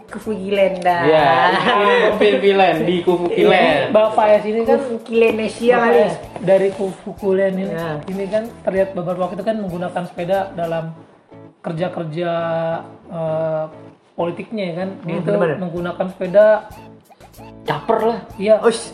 [0.04, 0.96] Kefugilenda.
[1.02, 3.90] Iya, ini Kufukilen di Kufukilen.
[3.90, 5.98] Bapak S ini kan Kufukilenesia kali.
[6.04, 7.98] S dari Kufukulen ini, Ya.
[8.06, 10.94] ini kan terlihat beberapa waktu itu kan menggunakan sepeda dalam
[11.58, 12.30] kerja-kerja
[13.04, 13.64] eh,
[14.14, 14.88] politiknya ya kan.
[15.00, 15.56] Dia Hmm, itu bener-bener.
[15.58, 16.46] menggunakan sepeda
[17.64, 18.18] Caper lah.
[18.34, 18.90] Iya, Ush,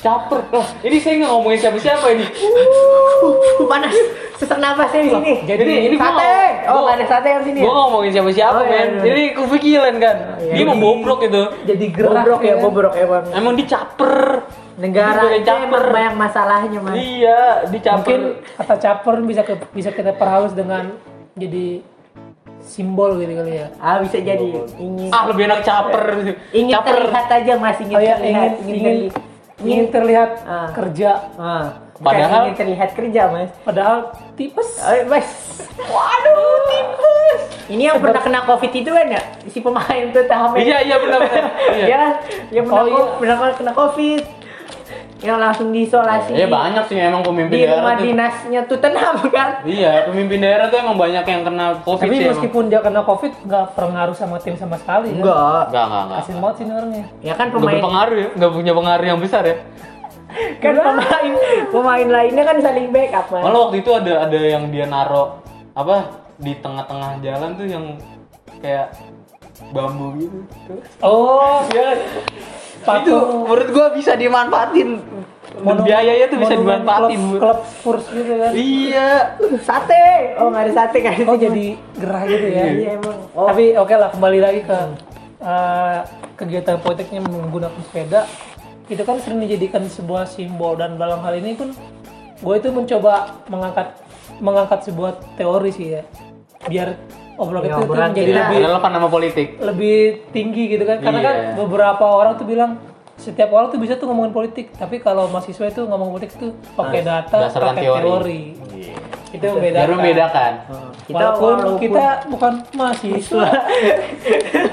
[0.00, 0.40] Caper.
[0.50, 2.24] Lah, ini saya nggak ngomongin siapa-siapa ini.
[2.24, 3.32] uh,
[3.66, 3.92] panas.
[4.34, 5.32] Sesak nafasnya di sini.
[5.44, 6.32] Jadi ini gua sate.
[6.66, 7.60] Oh, gua- ada sate yang sini.
[7.60, 8.88] Gua nggak ngomongin siapa-siapa, Oh, iya, men.
[8.90, 9.02] iya.
[9.04, 10.16] Jadi Kufukilen kan.
[10.40, 10.52] iya.
[10.54, 11.42] Dia mau bobrok gitu.
[11.62, 12.62] jadi gerak Bobrok ya, kan.
[12.62, 13.24] bobrok emang.
[13.30, 14.14] Emang dicaper.
[14.80, 15.60] Negara itu caper.
[15.62, 16.94] emang banyak masalahnya, Mas.
[16.96, 18.00] Iya, dicaper.
[18.00, 18.20] Mungkin
[18.56, 20.96] kata caper bisa ke, bisa kita perhalus dengan
[21.36, 21.84] jadi
[22.62, 23.68] simbol gitu kali ya.
[23.76, 26.04] Ah, bisa jadi ingin Ah, lebih enak caper.
[26.50, 26.92] ingin caper.
[26.96, 29.28] terlihat aja Mas, ingin Oh ya, terlihat, ingin ingin terli-
[29.62, 30.68] ingin terlihat Ah.
[30.70, 31.10] kerja.
[31.34, 33.52] Ah, Padahal ingin terlihat kerja mas.
[33.60, 35.28] padahal tipes Eh, mas.
[35.76, 37.40] Waduh, tipes.
[37.68, 39.22] Ini yang pernah kena covid itu kan ya?
[39.44, 40.58] Si pemain tuh Tahamen.
[40.58, 41.44] Iya iya benar benar.
[41.76, 41.86] Iya.
[41.86, 42.04] Ya?
[42.50, 43.04] Yang pernah, Oh, iya.
[43.14, 44.22] pernah kena covid.
[45.20, 46.32] Yang langsung diisolasi.
[46.32, 48.04] Ya banyak sih emang pemimpin Di daerah rumah tuh.
[48.04, 49.50] dinasnya Tottenham kan?
[49.62, 52.32] Iya, pemimpin daerah tuh emang banyak yang kena covid tapi sih emang.
[52.32, 55.64] meskipun dia kena covid nggak pengaruh sama tim sama sekali kan Enggak.
[55.66, 56.18] Enggak, enggak, enggak.
[56.18, 59.42] Asin banget sih orangnya Ya kan Enggak pemain berpengaruh ya, enggak punya pengaruh yang besar
[59.44, 59.56] ya.
[60.62, 61.32] kan pemain
[61.68, 63.42] pemain lainnya kan saling backup mas.
[63.42, 65.42] Malah waktu itu ada ada yang dia naro
[65.72, 65.96] apa
[66.36, 67.84] di tengah-tengah jalan tuh yang
[68.58, 68.88] kayak
[69.68, 70.38] bambu gitu.
[71.00, 72.00] oh Iya.
[72.80, 74.90] Itu patung menurut gua bisa dimanfaatin.
[75.52, 77.20] monumen- biayanya tuh bisa dimanfaatin.
[77.20, 79.08] klub, klub Spurs gitu kan Iya.
[79.60, 80.06] Sate.
[80.38, 81.14] Oh nggak ada sate kan?
[81.22, 81.64] oh jadi
[81.94, 83.16] gerah gitu ya Iya emang.
[83.32, 83.46] Oh.
[83.46, 84.78] tapi oke lah kembali lagi ke
[85.38, 85.98] eh,
[86.34, 88.24] kegiatan politiknya menggunakan sepeda
[88.86, 91.70] itu kan sering dijadikan sebuah simbol dan dalam hal ini pun
[92.36, 93.12] gue itu mencoba
[93.46, 93.92] mengangkat
[94.38, 96.02] mengangkat sebuah teori sih ya
[96.62, 96.96] biar
[97.36, 98.40] obrolan Ya, itu tuh obrolan menjadi kita.
[98.42, 99.48] lebih Relevan sama politik.
[99.60, 99.98] lebih
[100.30, 101.52] tinggi gitu kan karena kan Iya.
[101.56, 102.72] beberapa orang tuh bilang
[103.16, 107.00] setiap orang tuh bisa tuh ngomongin politik tapi kalau mahasiswa itu ngomong politik tuh pakai
[107.02, 108.00] data Berdasarkan pakai teori.
[108.00, 108.42] teori,
[108.74, 108.94] Iya.
[109.30, 110.52] itu membedakan Biar membedakan.
[111.02, 113.44] Kita walaupun, walaupun kita bukan mahasiswa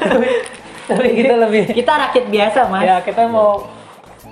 [0.04, 0.28] tapi,
[0.88, 2.84] tapi kita lebih kita rakyat biasa mas.
[2.84, 3.68] ya kita mau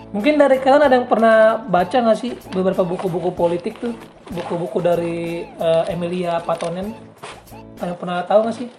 [0.07, 3.91] mungkin dari kalian ada yang pernah baca nggak sih beberapa buku-buku politik tuh
[4.27, 6.95] buku-buku dari eh, Emilia Patonen
[7.77, 8.69] yang pernah tahu nggak sih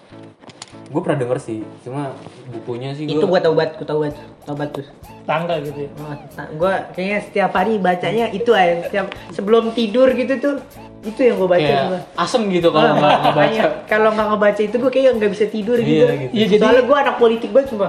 [0.86, 2.14] Gue pernah denger sih, cuma
[2.49, 4.14] bukunya sih Itu gue buat obat, tahu buat
[4.47, 4.86] obat tuh.
[5.26, 6.14] tangga gitu ya Oh,
[6.55, 8.86] gua kayaknya setiap hari bacanya itu aja.
[8.86, 10.55] Setiap sebelum tidur gitu tuh
[11.03, 12.01] itu yang gua baca gua.
[12.14, 13.42] asem gitu kalau nggak nggak baca.
[13.42, 15.90] Makanya kalau nggak ngebaca itu gua kayak nggak bisa tidur gitu.
[15.99, 16.32] Iya, gitu.
[16.32, 17.88] Iya, jadi- Soalnya gua anak politik banget cuma.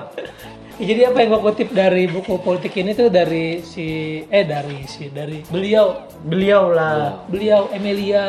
[0.77, 3.85] Ya, jadi apa yang gue kutip dari buku politik ini tuh dari si
[4.23, 7.25] eh dari si dari beliau Beliau lah.
[7.25, 8.25] beliau Emilia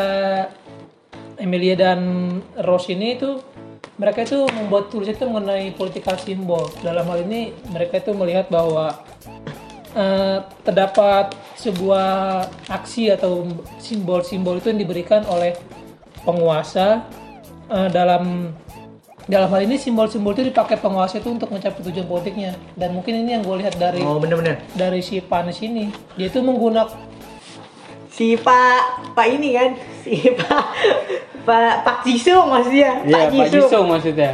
[1.39, 2.01] Emilia dan
[2.67, 3.39] Rose ini itu
[3.99, 8.95] mereka itu membuat tulisan itu mengenai politika simbol dalam hal ini mereka itu melihat bahwa
[9.95, 13.47] eh, terdapat sebuah aksi atau
[13.83, 15.55] simbol-simbol itu yang diberikan oleh
[16.23, 17.03] penguasa
[17.71, 18.55] eh, dalam
[19.29, 22.57] dalam hal ini simbol-simbol itu dipakai penguasa itu untuk mencapai tujuan politiknya.
[22.73, 24.57] Dan mungkin ini yang gue lihat dari Oh bener-bener.
[24.73, 25.93] dari si Panes ini.
[26.17, 26.97] Dia itu menggunakan
[28.09, 29.71] Si Pak Pak ini kan
[30.03, 30.65] si Pak
[31.45, 33.05] Pak Pak Jisung maksudnya.
[33.05, 34.31] Iya, Pak Jisung maksudnya.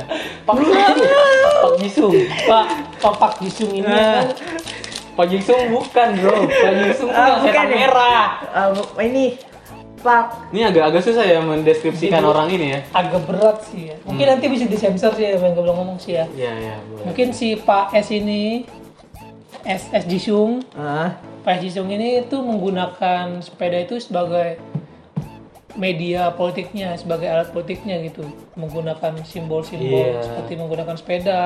[0.47, 2.15] Pak Pak Jisung.
[2.49, 2.65] Pak
[3.03, 4.31] Pak Pak Jisung ini kan
[5.15, 7.77] Pak Jisung bukan bro, Pak Jisung yang bukan setan ya?
[7.87, 8.25] merah.
[8.51, 8.67] Ah,
[8.99, 9.39] ini
[10.03, 12.81] Pak Ini agak-agak susah ya mendeskripsikan Jadi- orang ini ya.
[12.93, 13.97] agak berat sih ya.
[14.05, 16.27] Mungkin nanti bisa disensor sih ya, yang gue belum ngomong sih ya.
[16.35, 17.05] Iya, iya, boleh.
[17.09, 18.67] Mungkin si Pak S ini
[19.65, 21.15] S S Jisung, ah
[21.45, 24.57] Pak Jisung ini itu menggunakan sepeda itu sebagai
[25.75, 28.25] media politiknya, sebagai alat politiknya gitu.
[28.55, 30.23] Menggunakan simbol-simbol Iya.
[30.23, 31.41] seperti menggunakan sepeda.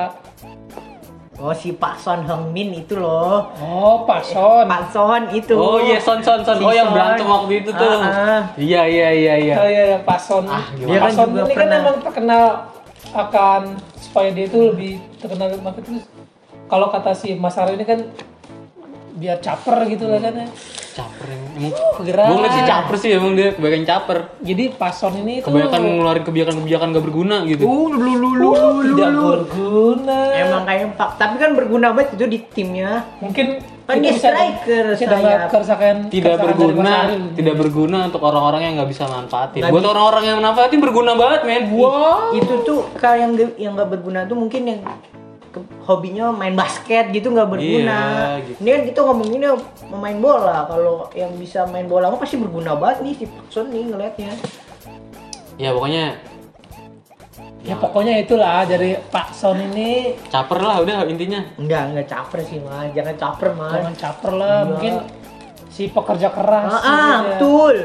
[1.35, 3.47] Oh si Pak Son Heung Min itu loh.
[3.57, 4.67] Oh, Pak Son.
[4.67, 5.55] Pak Son itu.
[5.55, 6.55] Oh iya, Son Son Son.
[6.55, 7.95] Si Oh yang berantem waktu itu tuh.
[7.95, 8.41] Ah, ah.
[8.55, 9.55] Iya, iya, iya, iya.
[9.55, 10.43] Oh iya, iya, Pak Son.
[10.45, 10.67] Ah?
[10.67, 12.43] Pak kan Son juga ini kan pernah- emang terkenal
[13.09, 13.61] akan
[13.95, 16.03] supaya dia itu lebih terkenal maka itu
[16.67, 17.99] kalau kata si Mas Aryo ini kan
[19.19, 20.47] biar caper gitu lah kan ya.
[20.95, 21.51] Caper emang.
[21.59, 21.73] Emang
[22.07, 22.25] Gerak.
[22.25, 24.17] gue ngeliat sih caper sih emang dia kebanyakan caper.
[24.39, 27.63] Jadi Pak Son ini itu Kebanyakan ngeluarin kebijakan-kebijakan gak berguna gitu.
[27.67, 29.23] Uh, lu lu lu uh, lu tidak lu.
[29.35, 30.19] berguna.
[30.33, 33.03] Emang kayak Pak, tapi kan berguna banget itu di timnya.
[33.19, 33.59] mungkin
[33.89, 39.65] Kan dia striker, bisa keresahan tidak berguna tidak berguna untuk orang-orang yang nggak bisa manfaatin
[39.65, 43.89] Nggak buat orang-orang yang manfaatin berguna banget men wow Itu tuh kalau yang yang nggak
[43.89, 44.85] berguna tuh mungkin yang
[45.83, 47.99] hobinya main basket gitu nggak berguna.
[47.99, 48.59] Iya, gitu.
[48.59, 49.51] Ini kan kita ngomonginnya
[49.87, 50.57] memain bola.
[50.65, 54.31] Kalau yang bisa main bola mah pasti berguna banget nih si Pak Son nih ngelihatnya.
[55.55, 56.05] ya pokoknya
[57.59, 62.59] Ya pokoknya itulah dari Pak Son ini caper lah udah intinya Enggak, enggak caper sih,
[62.59, 62.87] Mas.
[62.93, 63.71] Jangan caper, Mas.
[63.75, 64.93] jangan caper lah, mungkin
[65.69, 66.71] si pekerja keras.
[66.71, 67.75] Ah, ah, betul.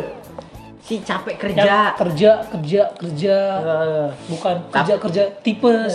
[0.79, 1.81] Si capek Yang kerja.
[1.97, 5.95] kerja kerja kerja Eh, bukan kerja kerja tipes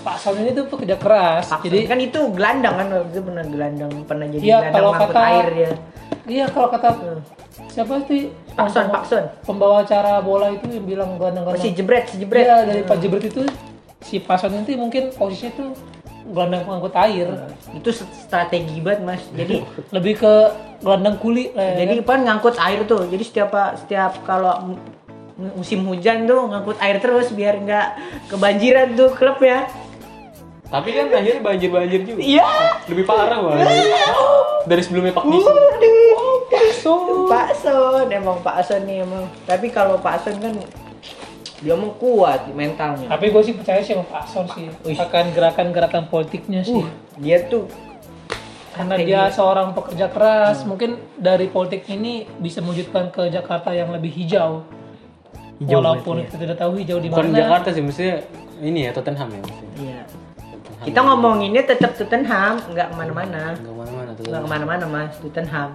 [0.00, 3.44] Pak Son ini tuh pekerja keras Pak jadi kan itu gelandang kan waktu itu pernah
[3.44, 5.70] gelandang pernah jadi Iya, gelandang kalau kata- air dia.
[6.26, 6.88] iya kalau kata
[7.66, 8.20] siapa sih
[8.50, 9.24] Pak Son, pembawa- Pak Son.
[9.42, 12.42] pembawa acara bola itu yang bilang gelandang Oh, si jebret, si jebret.
[12.42, 13.42] Iya, dari Pak Jebret itu
[14.00, 15.68] si Pak Son itu mungkin posisinya tuh
[16.26, 17.26] gelandang pengangkut air
[17.72, 19.22] Itu s- strategi banget, Mas.
[19.30, 19.62] Jadi
[19.96, 20.32] lebih ke
[20.78, 22.18] gelandang kuli lah ya jadi kan?
[22.22, 23.02] ngangkut air tuh.
[23.04, 24.82] Jadi setiap setiap kalau mu-
[25.56, 27.86] musim hujan tuh ngangkut air terus biar nggak
[28.28, 29.66] kebanjiran tuh klub ya.
[30.70, 32.46] Tapi kan akhirnya banjir banjir juga Iya.
[32.86, 33.66] lebih parah malah
[34.64, 35.50] dari sebelumnya Pak Nisi
[36.80, 37.28] Son.
[37.28, 39.28] Pak Son emang Pak Son nih emang.
[39.44, 40.54] Tapi kalau Pak Son kan
[41.60, 43.06] dia mau kuat mentalnya.
[43.12, 44.66] Tapi gue sih percaya sih sama Pak Son sih.
[44.86, 44.96] Wih.
[44.96, 46.80] Akan gerakan-gerakan politiknya sih.
[46.80, 46.88] Uh,
[47.20, 47.68] dia tuh
[48.70, 54.08] Karena dia seorang pekerja keras, mungkin dari politik ini bisa mewujudkan ke Jakarta yang lebih
[54.14, 54.62] hijau.
[55.58, 57.38] Hijau Walaupun berarti kita tidak tahu hijau di Bukan mana.
[57.44, 58.24] Jakarta sih, maksudnya
[58.62, 59.74] ini ya Tottenham ya maksudnya.
[59.76, 60.00] Iya.
[60.80, 60.88] Tottenham.
[60.88, 63.42] Kita ngomonginnya tetap Tottenham, nggak ke mana-mana.
[63.52, 65.70] Nggak ke mana-mana Nggak ke mana-mana mas, Tottenham.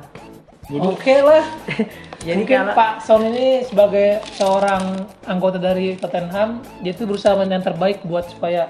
[0.65, 1.45] Jadi, Oke lah.
[2.25, 7.61] jadi Mungkin kalau Pak Son ini sebagai seorang anggota dari Tottenham, dia tuh berusaha yang
[7.61, 8.65] terbaik buat supaya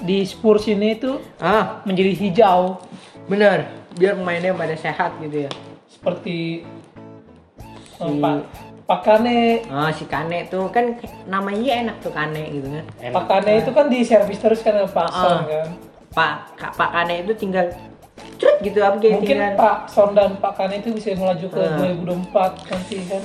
[0.00, 2.80] di Spurs ini tuh ah menjadi hijau
[3.28, 5.50] benar, biar pemainnya pada sehat gitu ya.
[5.88, 6.64] seperti
[7.94, 9.64] Si- Pak Pak Kane.
[9.66, 10.92] Oh si Kane tuh kan
[11.24, 12.84] namanya enak tuh Kane gitu kan.
[13.00, 13.12] Enak.
[13.12, 15.16] Pak Kane itu kan di servis terus kan Pak Ah.
[15.16, 15.66] Son kan.
[16.12, 17.66] Pak Kak Pak Kane itu tinggal
[18.36, 19.56] cut gitu apa kayak Mungkin tinggal.
[19.56, 21.80] Pak Son dan Pak Kane itu bisa melaju ke Ah.
[21.80, 23.22] 2024 nanti kan.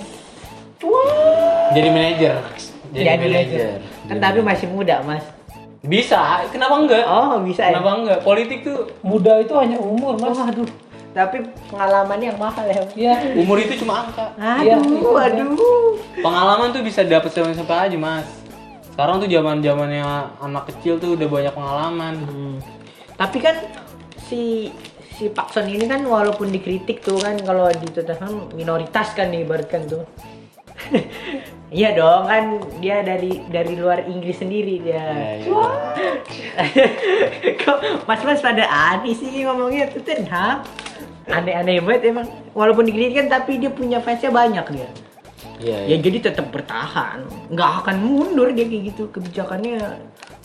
[1.69, 2.35] Jadi manajer.
[2.89, 3.67] Jadi, Jadi manajer.
[4.07, 5.21] Kan tapi masih muda mas.
[5.79, 7.03] Bisa, kenapa enggak?
[7.03, 7.71] Oh bisa ya.
[7.73, 8.19] Kenapa enggak?
[8.21, 10.35] Politik tuh Muda itu hanya umur Oh, mas.
[10.37, 10.67] aduh.
[11.19, 12.83] Tapi pengalamannya yang mahal ya.
[12.95, 13.15] Iya.
[13.35, 14.31] umur itu cuma angka.
[14.39, 14.77] Aduh, iya.
[15.27, 15.99] aduh.
[16.23, 18.27] Pengalaman tuh bisa dapet sama siapa aja, Mas.
[18.95, 20.07] Sekarang tuh zaman zamannya
[20.39, 22.15] anak kecil tuh udah banyak pengalaman.
[22.23, 22.55] Hmm.
[23.19, 23.55] Tapi kan
[24.31, 24.71] si
[25.19, 29.83] si Pak Son ini kan walaupun dikritik tuh kan kalau di Tottenham minoritas kan ibaratkan
[29.91, 30.07] tuh.
[31.69, 34.97] Iya dong kan dia dari dari luar Inggris sendiri dia.
[34.97, 35.69] Ya, ya.
[37.61, 40.65] Kok mas-mas pada aneh sih ngomongnya Tottenham.
[41.29, 42.27] Aneh-aneh banget emang.
[42.51, 44.89] Walaupun dikritik kan tapi dia punya fansnya banyak dia.
[45.59, 47.23] Iya, Ya jadi tetap bertahan.
[47.47, 49.07] Nggak akan mundur dia kayak gitu.
[49.09, 49.77] Kebijakannya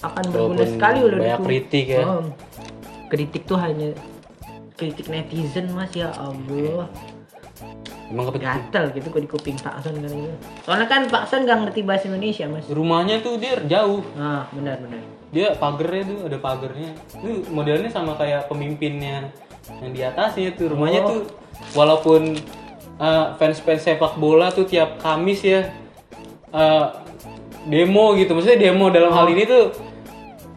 [0.00, 2.02] akan berguna Walaupun sekali udah banyak ditu- kritik ya.
[2.04, 2.22] Oh.
[3.06, 3.88] Kritik tuh hanya
[4.74, 6.90] kritik netizen mas ya Allah
[8.04, 11.40] Emang kebetulan gatel gitu kok di kuping Pak Son kan itu soalnya kan Pak Son
[11.42, 14.02] nggak ngerti bahasa Indonesia mas rumahnya tuh dia jauh.
[14.14, 16.90] ah benar benar Dia pagernya tuh ada pagernya.
[17.16, 19.30] Itu modelnya sama kayak pemimpinnya
[19.80, 20.72] yang di atasnya tuh.
[20.72, 21.08] Rumahnya Oh.
[21.08, 21.20] tuh
[21.72, 22.36] walaupun
[22.98, 25.72] uh, fans-fans sepak bola tuh tiap Kamis ya
[26.50, 27.00] uh,
[27.64, 28.34] demo gitu.
[28.34, 29.92] Maksudnya demo dalam hal ini tuh Oh.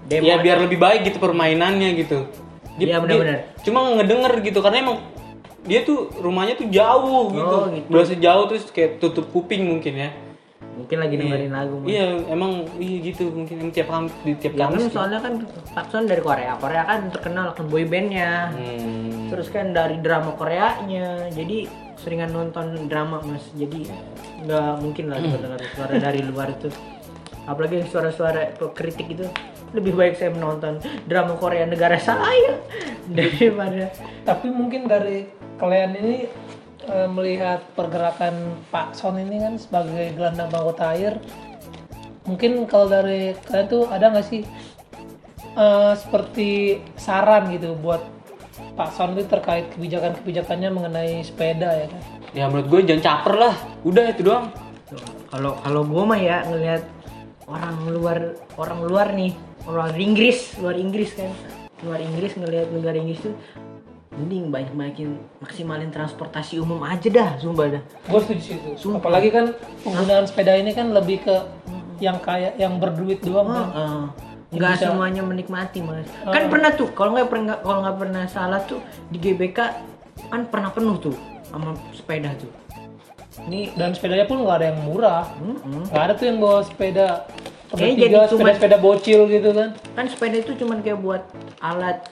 [0.07, 2.23] Demo ya biar lebih baik gitu permainannya gitu.
[2.79, 3.57] Iya, benar-benar.
[3.65, 4.97] Cuma ngedenger gitu karena emang
[5.67, 7.55] dia tuh rumahnya tuh jauh gitu.
[7.59, 7.87] Oh, gitu.
[7.91, 10.09] Berasa jauh terus kayak tutup kuping mungkin ya.
[10.77, 11.87] Mungkin lagi dengerin lagu mas.
[11.89, 13.89] Iya, emang iya gitu mungkin Emang tiap
[14.21, 14.93] di tiap ya kan Kamis.
[14.93, 15.33] soalnya kan
[15.73, 16.53] Pak Son dari Korea.
[16.61, 18.53] Korea kan terkenal akan boy bandnya.
[18.53, 19.27] Hmm.
[19.27, 21.27] terus kan dari drama Koreanya.
[21.33, 21.67] Jadi
[21.99, 23.43] seringan nonton drama mas.
[23.57, 23.89] Jadi
[24.45, 26.69] nggak mungkin lah kita dengar suara dari luar itu.
[27.47, 29.25] Apalagi suara-suara kritik itu
[29.75, 30.79] lebih baik saya menonton
[31.11, 32.55] drama Korea negara saya
[33.17, 33.91] daripada
[34.23, 35.27] Tapi mungkin dari
[35.59, 36.17] kalian ini
[36.87, 41.19] eh, melihat pergerakan Pak Son ini kan sebagai gelandang anggota air,
[42.25, 44.41] mungkin kalau dari kalian tuh ada nggak sih
[45.55, 48.01] eh, seperti saran gitu buat
[48.77, 52.01] Pak Son itu terkait kebijakan-kebijakannya mengenai sepeda ya kan?
[52.35, 53.55] Ya menurut gue jangan caper lah.
[53.81, 54.53] Udah itu doang.
[55.27, 56.87] kalau kalau gue mah ya ngelihat
[57.47, 58.19] orang luar
[58.55, 59.35] orang luar nih
[59.67, 61.31] orang Inggris luar Inggris kan
[61.83, 63.35] luar Inggris ngelihat negara Inggris tuh
[64.17, 68.69] mending banyak banyakin maksimalin transportasi umum aja dah sumpah dah Gue setuju sih itu.
[68.75, 68.99] Sumpah.
[68.99, 69.45] Apalagi kan
[69.79, 71.35] penggunaan sepeda ini kan lebih ke
[71.99, 73.67] yang kayak yang berduit doang kan.
[73.67, 74.03] Heeh.
[74.49, 74.85] nggak Bisa.
[74.89, 79.19] semuanya menikmati mas kan pernah tuh kalau nggak pernah kalau nggak pernah salah tuh di
[79.19, 79.59] GBK
[80.25, 82.47] kan pernah penuh tuh sama sepeda tuh
[83.37, 85.29] Ini dan sepedanya pun nggak ada yang murah.
[85.85, 87.27] Nggak ada tuh yang bawa sepeda
[87.67, 89.69] Kayaknya jadi cuma- sepeda-sepeda bocil gitu kan.
[89.93, 91.21] kan sepeda itu cuman kayak buat
[91.59, 92.07] alat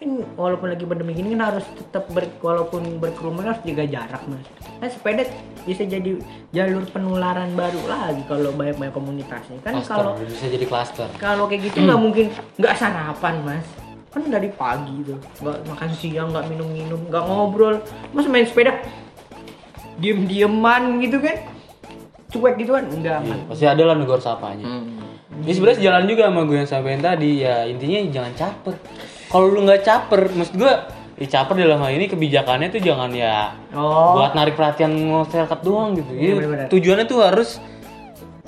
[0.00, 4.48] kan walaupun lagi pandemi gini kan harus tetap ber, walaupun berkerumun harus jaga jarak mas.
[4.80, 5.28] Kan sepeda
[5.68, 6.16] bisa jadi
[6.56, 9.60] jalur penularan baru lagi kalau banyak banyak komunitasnya.
[9.60, 11.08] Kan Cluster, kalau bisa jadi cluster.
[11.20, 13.66] kalau kayak gitu nggak mungkin nggak sarapan mas.
[14.08, 17.76] Kan dari pagi tuh nggak makan siang nggak minum minum nggak ngobrol.
[18.16, 18.80] Mas main sepeda
[20.00, 21.44] diem dieman gitu kan?
[22.32, 22.88] Cuek gitu kan?
[22.88, 24.64] Enggak Iya, pasti ada lah negor sapanya.
[25.44, 28.74] Ini sebenarnya sejalan juga sama gue yang sampein tadi ya intinya jangan caper.
[29.30, 30.74] Kalau lu nggak caper, maksud gue
[31.20, 34.16] ya caper dalam hal ini kebijakannya tuh jangan ya oh.
[34.16, 36.12] buat narik perhatian masyarakat doang gitu.
[36.16, 37.60] Iya, Ya, tujuannya tuh harus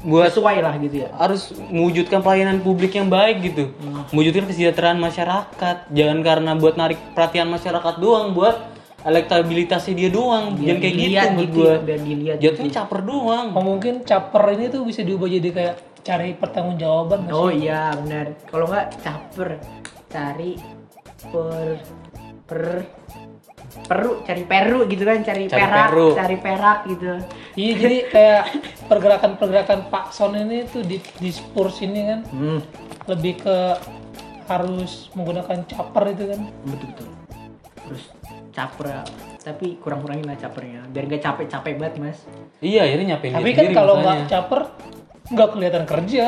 [0.02, 1.14] buat sesuai lah gitu ya.
[1.14, 3.70] harus mewujudkan pelayanan publik yang baik gitu.
[4.10, 5.76] Mewujudkan kesejahteraan masyarakat.
[5.94, 8.72] Jangan karena buat narik perhatian masyarakat doang buat
[9.06, 10.58] elektabilitasnya dia doang.
[10.58, 11.70] Biar jangan kayak gitu dilihat menurut gitu gua.
[11.70, 13.46] ya, biar dilihat jatuhnya caper doang.
[13.54, 18.34] Oh, mungkin caper ini tuh bisa diubah jadi kayak cari pertanggungjawaban Oh iya benar.
[18.50, 19.62] Kalau nggak caper
[20.12, 20.52] cari
[21.24, 21.80] per
[22.44, 22.62] per
[23.82, 26.08] Peru cari Peru gitu kan cari, Cari perak Peru.
[26.12, 27.12] cari perak gitu
[27.56, 28.42] Iya jadi kayak
[28.92, 32.58] pergerakan-pergerakan Pak Son ini tuh di, di Spurs ini kan hmm,
[33.08, 33.56] lebih ke
[34.44, 36.40] harus menggunakan chopper itu kan.
[36.68, 37.08] betul betul
[37.82, 38.02] terus
[38.52, 38.86] caper
[39.40, 42.18] tapi kurang-kurangin lah capernya biar gak capek-capek banget mas
[42.60, 44.60] Iya, akhirnya nyapain Tapi kan kalau nggak chopper
[45.32, 46.24] nggak kelihatan kerja.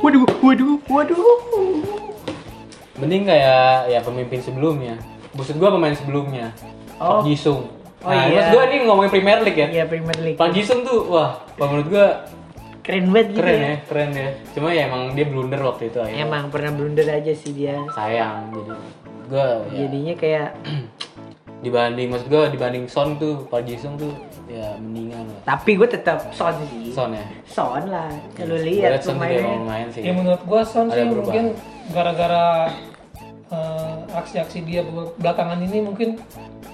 [0.00, 1.24] Waduh waduh waduh
[3.00, 5.00] Mending kayak ya pemimpin sebelumnya.
[5.32, 6.52] Maksud gua pemain sebelumnya.
[7.00, 7.24] Oh.
[7.24, 7.72] Park Jisung.
[8.04, 8.44] Oh, nah, iya.
[8.44, 9.68] maksud gua ini ngomongin Premier League ya.
[9.68, 12.06] iya Premier League Park Jisung tuh wah, menurut gua
[12.80, 13.68] keren banget gitu keren ya.
[13.68, 14.28] ya, keren ya.
[14.56, 16.24] Cuma ya emang dia blunder waktu itu akhirnya.
[16.24, 18.72] emang pernah blunder aja sih dia Sayang jadi
[19.28, 20.48] gua ya, jadinya kayak
[21.64, 24.16] dibanding maksud gua dibanding Son tuh Park Jisung tuh
[24.50, 25.40] ya mendingan lah.
[25.46, 27.22] tapi gue tetap son sih Son ya.
[27.46, 30.02] son lah kalau Gua lihat pemainnya main sih.
[30.02, 31.44] Ya menurut gua Son Ada sih mungkin
[31.88, 32.74] gara-gara
[33.46, 34.82] eh, aksi-aksi dia
[35.16, 36.18] belakangan ini mungkin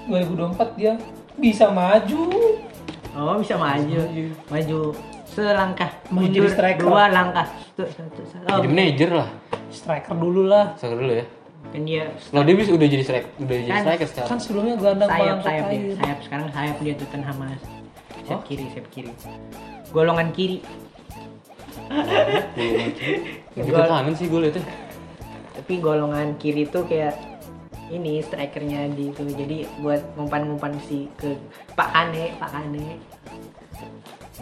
[0.09, 0.93] 2024 dia
[1.37, 2.33] bisa maju.
[3.13, 4.01] oh bisa maju
[4.49, 4.79] maju
[5.27, 6.81] selangkah Maju mundur jadi striker.
[6.81, 7.47] dua langkah
[7.77, 8.45] Tuh, satu, satu.
[8.49, 9.29] Oh, Jadi manajer lah.
[9.69, 10.73] Striker dulu lah.
[10.81, 11.27] Striker dulu ya.
[11.77, 12.05] Kan dia.
[12.09, 14.29] Kalau dia bisa udah jadi striker, udah jadi Kan- striker sekarang.
[14.29, 15.81] Kan sebelumnya gelandang sayap sayap dia.
[15.95, 17.61] Sayap sekarang sayap dia Tottenham mas.
[18.25, 18.43] Sayap Oh.
[18.43, 19.11] kiri sayap kiri.
[19.93, 20.59] Golongan kiri.
[23.55, 24.65] Ke kanan sih gue liatnya.
[25.57, 27.17] tapi golongan kiri tuh kayak
[27.89, 29.25] ini strikernya di itu.
[29.27, 31.33] Jadi buat ngumpan-ngumpan si ke
[31.73, 33.01] Pak Kane Pak Kane.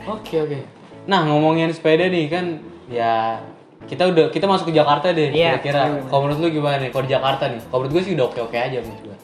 [0.05, 0.59] Oke oke.
[1.05, 3.41] Nah ngomongin sepeda nih kan ya
[3.85, 5.80] kita udah kita masuk ke Jakarta deh Iya, kira-kira.
[5.87, 6.91] iya, Kalau menurut lu gimana nih?
[6.91, 7.61] Kalau di Jakarta nih?
[7.62, 9.16] Kalau menurut gue sih udah oke oke aja menurut gue.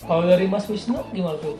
[0.00, 1.56] Kalau dari Mas Wisnu gimana tuh?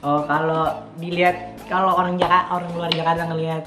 [0.00, 0.64] Oh kalau
[0.96, 3.62] dilihat kalau orang Jakarta orang luar Jakarta ngelihat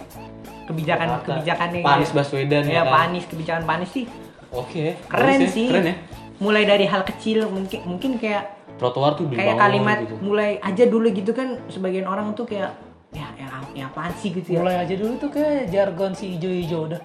[0.66, 1.28] kebijakan Jakarta.
[1.34, 2.90] kebijakannya Pak Anies Baswedan ya ya kan?
[2.90, 4.06] Pak Anies kebijakan Pak Anies sih
[4.50, 4.86] Oke.
[5.06, 5.96] keren bagus ya, sih Keren ya.
[6.38, 8.44] mulai dari hal kecil mungkin mungkin kayak
[8.78, 10.16] Trotoar tuh kayak kalimat gitu.
[10.22, 12.72] mulai aja dulu gitu kan sebagian orang tuh kayak
[13.10, 16.86] ya ya, ya apaan sih gitu ya Mulai aja dulu tuh kayak jargon si ijo-ijo
[16.86, 17.02] udah.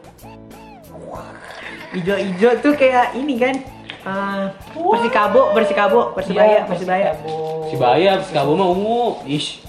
[1.92, 3.54] ijo-ijo tuh kayak ini kan
[4.04, 4.44] eh,
[4.74, 7.64] Persikabo Persikabo Persibaya Iya, Persibaya Persikabo.
[7.64, 9.18] Si Bayar, si Kabo mah ungu.
[9.24, 9.64] Ish.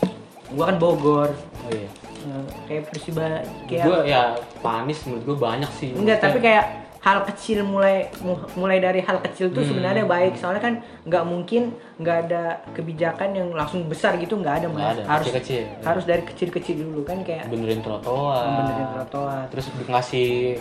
[0.52, 1.30] gua kan Bogor
[1.66, 1.90] Oh iya.
[2.26, 4.24] Eh, kayak Persibaya kayak Gue ya
[4.60, 5.90] Pak Anies menurut gue banyak sih.
[5.94, 9.70] Enggak, tapi kayak hal kecil mulai mu- mulai dari hal kecil tuh Hmm.
[9.72, 12.43] sebenarnya baik soalnya kan nggak mungkin nggak ada
[12.74, 15.64] kebijakan yang langsung besar gitu nggak ada mas ada, harus kecil-kecil.
[15.82, 18.41] harus dari kecil-kecil dulu kan kayak benerin trotoar.
[18.60, 20.58] benerin trotoar Terus ngasih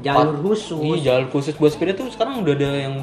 [0.00, 2.94] jalur khusus Iya, jalur khusus buat sepeda tuh sekarang udah ada yang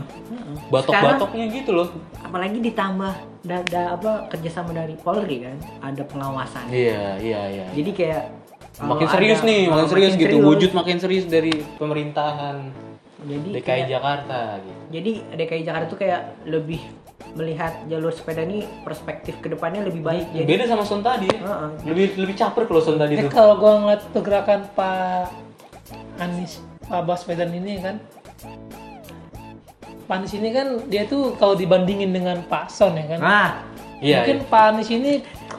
[0.66, 1.88] batok-batoknya gitu loh.
[2.18, 7.66] apalagi ditambah da, da- apa kerjasama dari Polri kan ada pengawasan Iya, iya, iya.
[7.72, 8.24] jadi kayak
[8.78, 10.26] makin serius ada- nih, makin makin serius gitu.
[10.34, 10.46] serius.
[10.46, 12.56] Wujud makin serius dari pemerintahan
[13.22, 14.80] jadi DKI kayak- Jakarta gitu.
[14.92, 16.82] jadi DKI Jakarta tuh kayak lebih
[17.34, 21.28] melihat jalur sepeda ini perspektif ke depannya lebih baik jadi Beda sama Son tadi.
[21.28, 21.40] ya.
[21.42, 21.70] Heeh.
[21.86, 23.30] Lebih lebih caper kalau Son tadi Eh, tuh.
[23.30, 25.32] kalau gua ngeliat pergerakan Pak
[26.18, 28.00] Anies, Pak Baswedan ini kan,
[30.06, 33.50] Pak Anies ini kan dia tuh kalau dibandingin dengan Pak Son ya kan, nah
[33.98, 34.22] Iya.
[34.22, 34.48] mungkin iya.
[34.48, 35.14] Pak Anies ini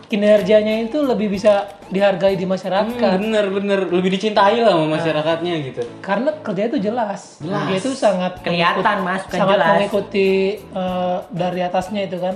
[0.04, 1.52] kinerjanya itu lebih bisa
[1.86, 5.82] dihargai di Hmm, masyarakat bener bener lebih dicintai lah sama masyarakatnya gitu.
[6.00, 7.20] karena kerjanya itu jelas.
[7.38, 7.64] Jelas.
[7.64, 9.68] Dia itu sangat Kelihatan, mengikut- Mas, bukan sangat jelas.
[9.72, 10.28] mengikuti
[10.58, 12.34] eh, dari atasnya itu kan,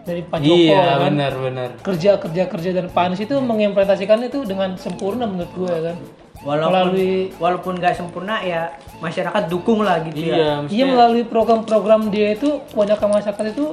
[0.00, 0.98] dari Pak Joko Iya, ya kan.
[1.04, 1.68] bener bener.
[1.80, 5.96] Kerja kerja kerja dan Pak Anies itu mengimplementasikan itu dengan sempurna menurut gue ya kan.
[6.40, 8.66] walaupun Melalui walaupun nggak sempurna ya
[8.98, 13.66] masyarakat dukung lah gitu Iya, ya Iya maksudnya melalui program-program dia itu kebanyakan masyarakat itu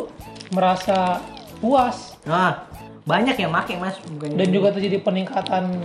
[0.50, 1.18] merasa
[1.60, 2.16] puas.
[2.24, 2.66] Nah
[3.04, 3.96] banyak yang make mas.
[4.04, 5.84] Bukan dan juga terjadi peningkatan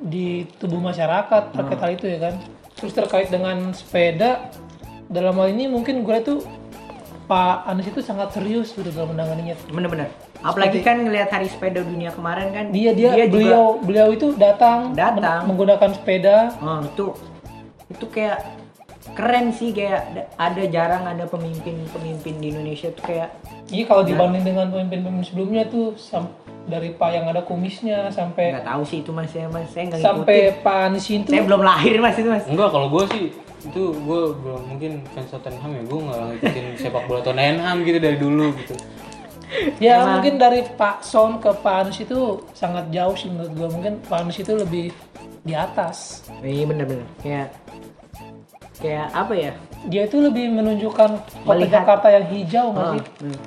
[0.00, 2.34] di tubuh masyarakat terkait hal itu ya kan.
[2.76, 4.48] Terus terkait dengan sepeda
[5.10, 6.38] dalam hal ini mungkin gue tuh
[7.30, 9.54] Pak Anies itu sangat serius gitu dalam menanganinya.
[9.70, 10.10] bener-bener.
[10.40, 14.96] Apalagi kan ngelihat hari sepeda dunia kemarin kan Dia dia, juga beliau beliau itu datang
[14.96, 15.44] Datang.
[15.44, 16.56] men- menggunakan sepeda.
[16.58, 17.06] Oh, itu
[17.90, 18.59] itu kayak
[19.12, 23.28] keren sih kayak da- ada jarang ada pemimpin-pemimpin di Indonesia tuh kayak
[23.68, 28.66] Iya kalau dibanding dengan pemimpin-pemimpin sebelumnya tuh sam- dari Pak yang ada kumisnya sampai nggak
[28.68, 29.30] tahu sih itu mas.
[29.30, 31.28] Ya mas saya nggak sampai Pak Anies itu.
[31.28, 32.44] Saya belum lahir mas itu mas.
[32.44, 33.24] Enggak, kalau gue sih
[33.60, 38.16] itu gue belum mungkin fans Tottenham ya gue nggak ngikutin sepak bola Tottenham gitu dari
[38.16, 38.74] dulu gitu.
[39.78, 42.18] ya Emang- mungkin dari Pak Son ke Pak Anies itu
[42.52, 43.68] sangat jauh sih menurut gua.
[43.68, 44.94] Mungkin Pak Anies itu lebih
[45.40, 46.22] di atas.
[46.38, 47.06] Iya bener-bener.
[47.18, 47.50] Kayak
[48.80, 49.52] kayak apa ya
[49.82, 51.10] dia itu lebih menunjukkan
[51.40, 51.72] kota Melihat.
[51.78, 53.40] Jakarta yang hijau nggak Oh, sih hmm.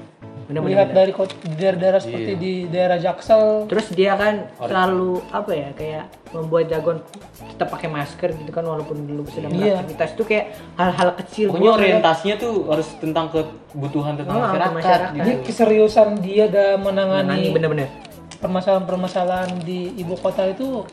[0.44, 0.76] Bener-bener.
[0.76, 1.12] Lihat dari
[1.56, 2.36] daerah-daerah seperti Iya.
[2.36, 3.64] di daerah Jaksel.
[3.64, 7.00] Terus dia kan selalu apa ya kayak membuat jagoan
[7.48, 9.80] tetap pakai masker gitu kan walaupun dulu sedang Iya.
[9.80, 14.74] beraktivitas itu kayak hal-hal kecil Pokoknya orientasinya tuh harus tentang kebutuhan tentang ke masyarakat.
[14.76, 15.10] masyarakat.
[15.10, 15.20] gitu.
[15.22, 17.90] Jadi keseriusan dia dalam menangani menangani bener-bener.
[18.38, 20.84] permasalahan-permasalahan di ibu kota itu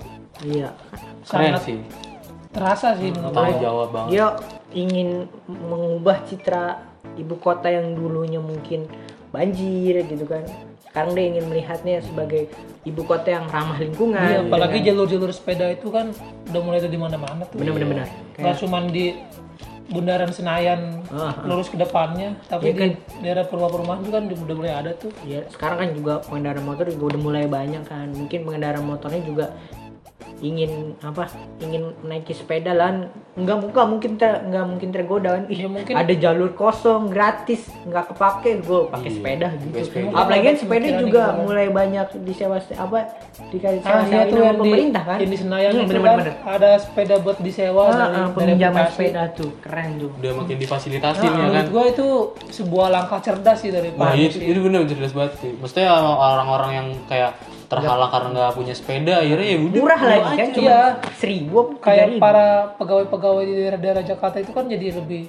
[0.40, 0.70] Iya.
[1.26, 1.76] Keren sangat sih.
[2.50, 3.64] Terasa sih menurut Tanggung gue.
[3.64, 4.10] jawab banget.
[4.10, 4.26] Dia
[4.74, 5.08] ingin
[5.46, 6.64] mengubah citra
[7.16, 8.90] ibu kota yang dulunya mungkin
[9.30, 10.42] banjir gitu kan.
[10.90, 12.50] Sekarang dia ingin melihatnya sebagai
[12.82, 14.18] ibu kota yang ramah lingkungan.
[14.18, 14.86] Iya, gitu apalagi kan.
[14.90, 16.10] jalur-jalur sepeda itu kan
[16.50, 17.62] udah mulai ada di mana-mana tuh.
[17.62, 18.08] bener-bener bener.
[18.34, 19.06] Nggak cuman di
[19.90, 24.72] Bundaran Senayan Ah, lurus ke depannya, tapi Iya di daerah perumahan-perumahan juga kan udah mulai
[24.78, 25.10] ada tuh.
[25.26, 28.06] Ya, sekarang kan juga pengendara motor juga udah mulai banyak kan.
[28.14, 29.50] Mungkin pengendara motornya juga
[30.40, 31.28] ingin apa?
[31.58, 33.08] Ingin menaiki sepeda lah.
[33.32, 35.44] Enggak enggak mungkin ter, enggak mungkin tergoda kan.
[35.48, 39.76] Ya, mungkin- ada jalur kosong gratis, enggak kepake, gue pakai Iya, sepeda gitu.
[39.82, 40.08] sepeda.
[40.12, 41.34] Apalagi kan sepeda juga kan.
[41.40, 42.98] mulai banyak disewa apa
[43.48, 45.18] dikasih Ah, iya tuh yang pemerintah kan.
[45.18, 46.34] yang di Senayan Hmm, bener-bener, kan bener.
[46.58, 47.94] ada sepeda buat disewa Ah,
[48.32, 50.10] dari, ah, dari sepeda tuh keren tuh.
[50.16, 51.64] Udah makin difasilitasin ya kan.
[51.68, 52.06] Gua itu
[52.50, 55.52] sebuah langkah cerdas sih dari Nah, Pak itu, itu bener jelas banget sih.
[55.54, 57.32] Maksudnya orang-orang yang kayak
[57.70, 60.54] terhalang karena nggak punya sepeda, akhirnya ya udah Murah lagi kan aja.
[60.58, 60.80] cuma Iya.
[61.14, 62.18] seribu kayak 3.000.
[62.18, 65.22] para pegawai-pegawai di daerah-daerah Jakarta itu kan jadi lebih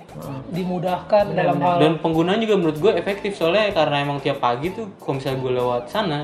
[0.50, 4.90] dimudahkan dalam hal Dan penggunaan juga menurut gue efektif soalnya karena emang tiap pagi tuh
[4.98, 6.20] kalau misalnya gue lewat sana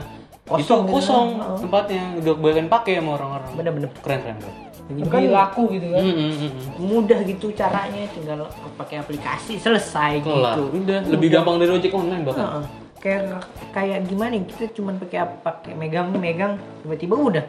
[0.48, 1.28] Kosong itu gitu kosong
[1.60, 3.50] tempatnya udah kebanyakan pakai sama orang-orang.
[3.60, 3.90] Bener-bener.
[4.00, 4.56] Keren keren keren.
[4.88, 6.00] lebih laku gitu kan.
[6.00, 6.52] Hmm, hmm, hmm.
[6.80, 8.48] mudah gitu caranya tinggal
[8.80, 10.56] pakai aplikasi selesai Kelar.
[10.56, 12.48] gitu Udah lebih gampang dari ojek online bahkan.
[12.48, 12.87] Heeh.
[12.98, 13.42] Kayak
[13.72, 17.46] kayak gimana kita cuman pakai apa pakai megang megang tiba-tiba udah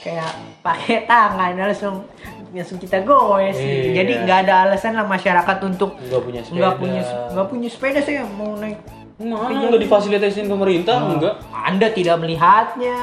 [0.00, 2.04] kayak pakai tangan langsung
[2.50, 3.92] langsung kita goes Iya.
[3.96, 6.56] jadi nggak ada alasan lah masyarakat untuk Nggak punya sepeda.
[6.56, 7.00] nggak punya
[7.30, 8.78] nggak punya sepeda saya mau naik
[9.14, 11.34] Mana nggak difasilitasin pemerintah enggak?
[11.52, 12.98] anda tidak melihatnya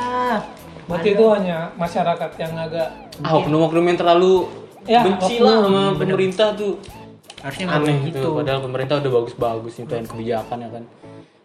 [0.84, 2.88] Berarti itu hanya masyarakat yang agak
[3.22, 4.50] Ah, oknum-oknum yang terlalu
[4.84, 6.74] Ya, benci lah sama pemerintah tuh.
[7.38, 8.30] harusnya nggak Aneh begitu gitu.
[8.34, 10.84] Padahal pemerintah udah bagus-bagus nyiptain kebijakan ya kan.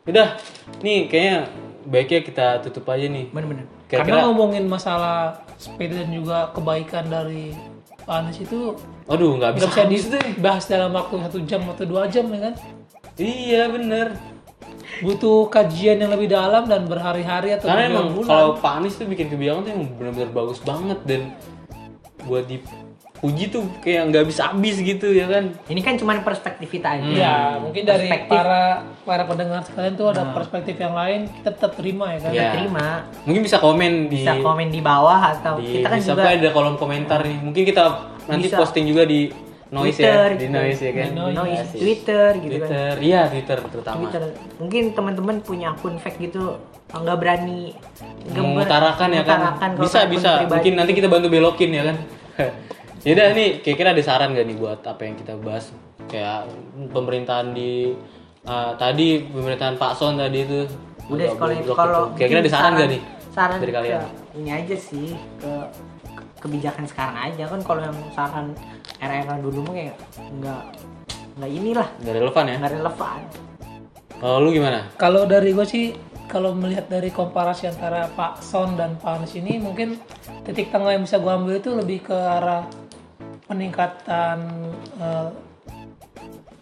[0.06, 0.38] Udah,
[0.80, 1.36] nih kayaknya
[1.84, 3.26] baiknya kita tutup aja nih.
[3.28, 5.18] bener-bener Kira-kira karena ngomongin masalah
[5.56, 7.54] sepeda dan juga kebaikan dari
[8.04, 8.74] Anies itu
[9.06, 12.54] Aduh, nggak bisa nggak bisa dibahas dalam waktu satu jam atau dua jam ya kan
[13.16, 14.14] Iya, bener.
[14.96, 18.28] butuh kajian yang lebih dalam dan berhari-hari atau Karena emang berbulan-bulan.
[18.28, 21.22] kalau Pak Anies tuh bikin kebijakan tuh emang bener-bener bagus banget dan
[22.22, 22.46] buat
[23.26, 25.50] dipuji tuh kayak nggak bisa habis gitu ya kan.
[25.66, 28.30] ini kan cuma perspektif kita aja Ya, mungkin dari Perspektif.
[28.30, 28.62] para
[29.02, 32.30] para pendengar sekalian tuh ada perspektif yang lain kita tetap terima ya kan.
[32.30, 32.50] Iya.
[32.54, 32.86] terima
[33.26, 36.50] Mungkin bisa komen di bisa komen di bawah atau di kita kan bisa juga ada
[36.54, 37.38] kolom komentar nih.
[37.42, 37.84] Mungkin kita
[38.26, 38.56] nanti Bisa.
[38.56, 39.26] posting juga di
[39.66, 40.54] noise Twitter, ya, di gitu.
[40.54, 41.02] noise ya kan.
[41.02, 41.34] Di Noise.
[41.34, 41.78] noise Asik.
[41.82, 43.96] Twitter gitu kan Twitter, iya Twitter terutama.
[43.98, 44.22] Twitter.
[44.56, 46.54] Mungkin teman-teman punya akun fake gitu
[46.86, 47.74] nggak berani
[48.30, 49.40] mengutarakan ya kan
[49.74, 51.96] bisa bisa mungkin nanti kita bantu belokin ya kan
[53.04, 55.70] Yaudah nih kira-kira ada saran gak nih buat apa yang kita bahas?
[56.06, 56.48] Kayak
[56.94, 57.92] pemerintahan di
[58.46, 60.64] uh, tadi pemerintahan Pak Son tadi itu.
[61.10, 63.02] Udah kalau kalau kira-kira ada saran gak nih
[63.36, 64.00] saran dari kalian?
[64.00, 65.52] ke- ini aja sih ke
[66.16, 67.44] ke- kebijakan sekarang aja.
[67.50, 68.56] Kan kalau yang saran
[68.96, 69.96] era-era dulu mah kayak
[70.40, 70.62] nggak
[71.36, 71.88] nggak inilah.
[72.00, 72.56] Nggak relevan ya?
[72.58, 73.20] Nggak relevan.
[74.16, 74.80] Kalau lu gimana?
[74.96, 75.86] Kalau dari gue sih
[76.26, 80.00] kalau melihat dari komparasi antara Pak Son dan Pak Anies ini mungkin
[80.42, 82.66] titik tengah yang bisa gue ambil itu lebih ke arah
[83.46, 84.38] peningkatan
[84.98, 85.28] eh,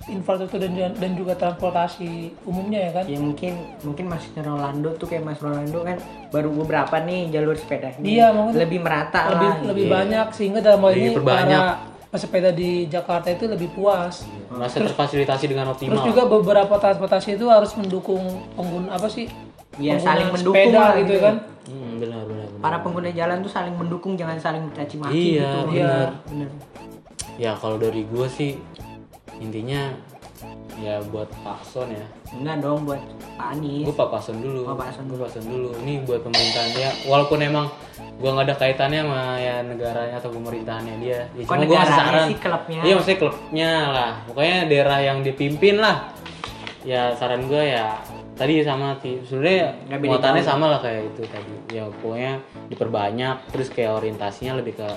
[0.05, 3.05] infrastruktur dan, dan juga transportasi umumnya ya kan.
[3.07, 5.97] ya mungkin mungkin maksudnya Rolando tuh kayak Mas Rolando kan
[6.29, 9.95] baru beberapa nih jalur sepedanya Iya, mungkin lebih merata lebih lah lebih Iya.
[9.95, 11.57] banyak sehingga dalam hal ini Diperbanyak.
[11.59, 11.73] para
[12.11, 14.29] pesepeda di Jakarta itu lebih puas.
[14.47, 18.23] merasa terfasilitasi dengan Terus optimal juga beberapa transportasi itu harus mendukung
[18.53, 19.27] pengguna apa sih?
[19.75, 21.35] ya pengguna saling mendukung sepeda lah gitu kan.
[21.65, 22.61] hmm, benar benar benar.
[22.61, 26.09] para pengguna jalan tuh saling mendukung jangan saling mencaci maki Iya, gitu benar.
[26.29, 26.49] bener
[27.41, 28.59] ya kalau dari gua sih
[29.43, 29.91] intinya
[30.79, 32.07] ya buat Pak Son ya.
[32.35, 33.01] Enggak dong buat
[33.39, 33.87] Pak Anies.
[33.87, 34.67] Gue Pak Pason dulu.
[34.67, 35.05] Oh, Pak Pason.
[35.07, 35.71] gue Pason dulu.
[35.87, 36.91] Ini buat pemerintahan dia.
[37.07, 37.67] Walaupun emang
[38.19, 41.31] gue nggak ada kaitannya sama ya negaranya atau pemerintahannya dia.
[41.35, 42.27] Ya, Kok cuma gue saran.
[42.31, 42.81] sih, klubnya?
[42.83, 44.13] iya maksudnya klubnya lah.
[44.27, 45.97] Pokoknya daerah yang dipimpin lah.
[46.85, 47.97] Ya saran gue ya
[48.35, 49.23] tadi sama sih.
[49.25, 51.55] Sebenarnya muatannya sama lah kayak itu tadi.
[51.71, 54.89] Ya pokoknya diperbanyak terus kayak orientasinya lebih ke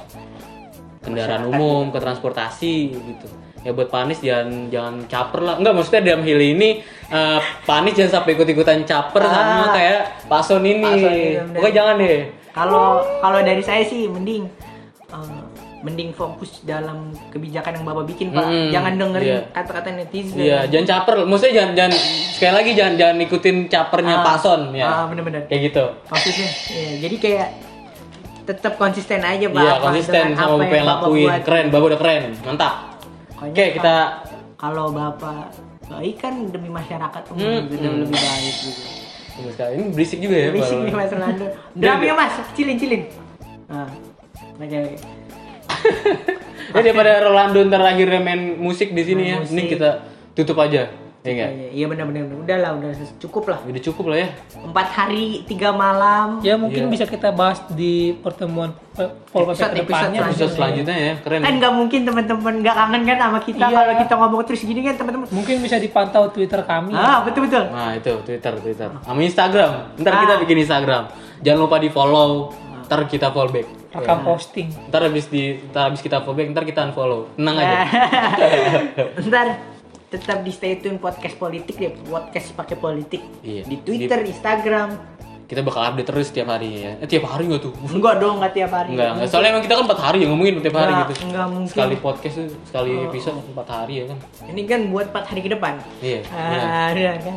[0.99, 3.27] kendaraan umum ke transportasi gitu
[3.59, 6.69] ya buat panis jangan jangan caper lah enggak maksudnya dalam hal ini
[7.05, 9.69] eh, panis jangan sampai ikut ikutan caper sama Ah.
[9.71, 11.53] kayak Pak Son ini Pak Son ini, bener.
[11.53, 12.19] pokoknya jangan deh
[12.51, 12.85] kalau
[13.19, 14.45] kalau dari saya sih mending
[15.05, 15.41] eh,
[15.79, 19.39] mending fokus dalam kebijakan yang bapak bikin pak Mm, jangan dengerin iya.
[19.51, 21.15] kata-kata netizen Iya, jangan caper.
[21.23, 21.93] Maksudnya jangan jangan
[22.33, 24.25] sekali lagi jangan jangan ikutin capernya Ah.
[24.25, 24.85] Pak Son ya.
[24.85, 25.85] ah bener-bener Kayak gitu.
[26.07, 27.47] maksudnya ya, jadi kayak
[28.47, 31.27] tetap konsisten aja pak Iya, konsisten sama apa Bapak yang Bapak lakuin.
[31.27, 31.41] buat.
[31.43, 32.23] Keren, Bapak udah keren.
[32.41, 32.73] Mantap.
[33.37, 33.95] Oke, kita
[34.55, 35.51] kalau bapak
[35.85, 37.99] baik kan demi masyarakat umum Hmm, gitu hmm.
[38.01, 38.81] lebih baik gitu
[39.47, 39.71] sekali.
[39.75, 40.49] Ini berisik juga ya.
[40.49, 41.45] berisik nih mas Rolando
[41.77, 43.01] drumnya mas cilin cilin
[43.67, 43.87] nah
[44.57, 44.79] oke
[46.67, 49.39] Ya daripada Rolando ntar akhirnya main musik di sini ya.
[49.39, 49.89] Ini kita
[50.33, 50.91] tutup aja.
[51.27, 51.51] Ya enggak?
[51.51, 54.29] Iya, iya benar-benar udah lah udah cukup lah Udah cukup lah ya.
[54.57, 56.89] empat hari tiga malam Ya mungkin Iya.
[56.89, 60.19] bisa kita bahas di pertemuan pe- Pol PP ke depannya.
[60.23, 61.41] episode selanjutnya ya, keren.
[61.41, 63.75] kan nggak mungkin teman-teman nggak kangen kan sama kita Iya.
[63.75, 66.91] kalau kita ngomong terus gini kan teman-teman Mungkin bisa dipantau Twitter kami.
[66.91, 69.71] ah betul betul Nah itu Twitter, Twitter, sama Instagram.
[69.95, 70.39] Ntar kita Ah.
[70.39, 71.03] bikin Instagram.
[71.39, 72.55] Jangan lupa di follow.
[72.83, 73.67] Ntar kita follow back.
[73.89, 74.67] Akan posting.
[74.87, 77.27] Ntar habis di, ntar habis kita follow back, ntar kita unfollow.
[77.33, 77.77] Tenang aja.
[79.27, 79.47] ntar
[80.07, 83.63] tetap di stay tune podcast politik ya podcast pakai politik Iya.
[83.63, 85.15] di Twitter Instagram
[85.47, 86.99] Kita bakal update terus tiap hari ya.
[86.99, 87.71] Eh tiap hari nggak tuh?
[87.87, 89.27] enggak dong nggak tiap hari Enggak, enggak.
[89.31, 91.21] Soalnya emang kita kan 4 hari ya ngomongin tiap hari Enggak, gitu.
[91.23, 91.71] enggak mungkin.
[91.71, 94.17] Sekali podcast tuh, sekali episode 4 hari ya kan.
[94.45, 96.19] ini kan buat empat hari ke depan Iya.
[96.29, 97.35] ah iya kan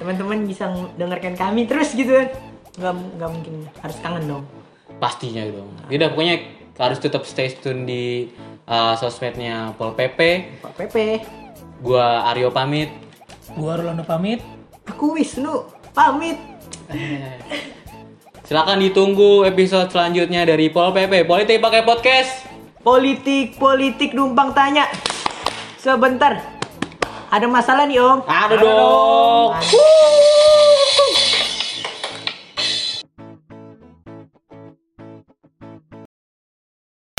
[0.00, 0.64] teman-teman bisa
[0.96, 2.28] dengarkan kami terus gitu kan
[2.74, 4.44] nggak nggak mungkin harus kangen dong
[4.94, 5.68] Pastinya dong.
[5.88, 6.36] Yaudah pokoknya
[6.74, 8.32] harus tetap stay tune di
[8.64, 10.18] uh, sosmednya Pol PP.
[10.64, 11.43] Pak Pepe
[11.84, 12.88] Gua Aryo pamit.
[13.52, 14.40] Gua Rolando pamit.
[14.88, 16.36] aku Wisnu pamit
[18.48, 21.28] Silakan ditunggu episode selanjutnya dari Pol PP.
[21.28, 22.32] Politik pakai podcast.
[22.84, 24.84] politik politik numpang tanya
[25.80, 26.36] sebentar
[27.32, 29.56] ada masalah nih om Ada dong.
[29.56, 30.33] Ada.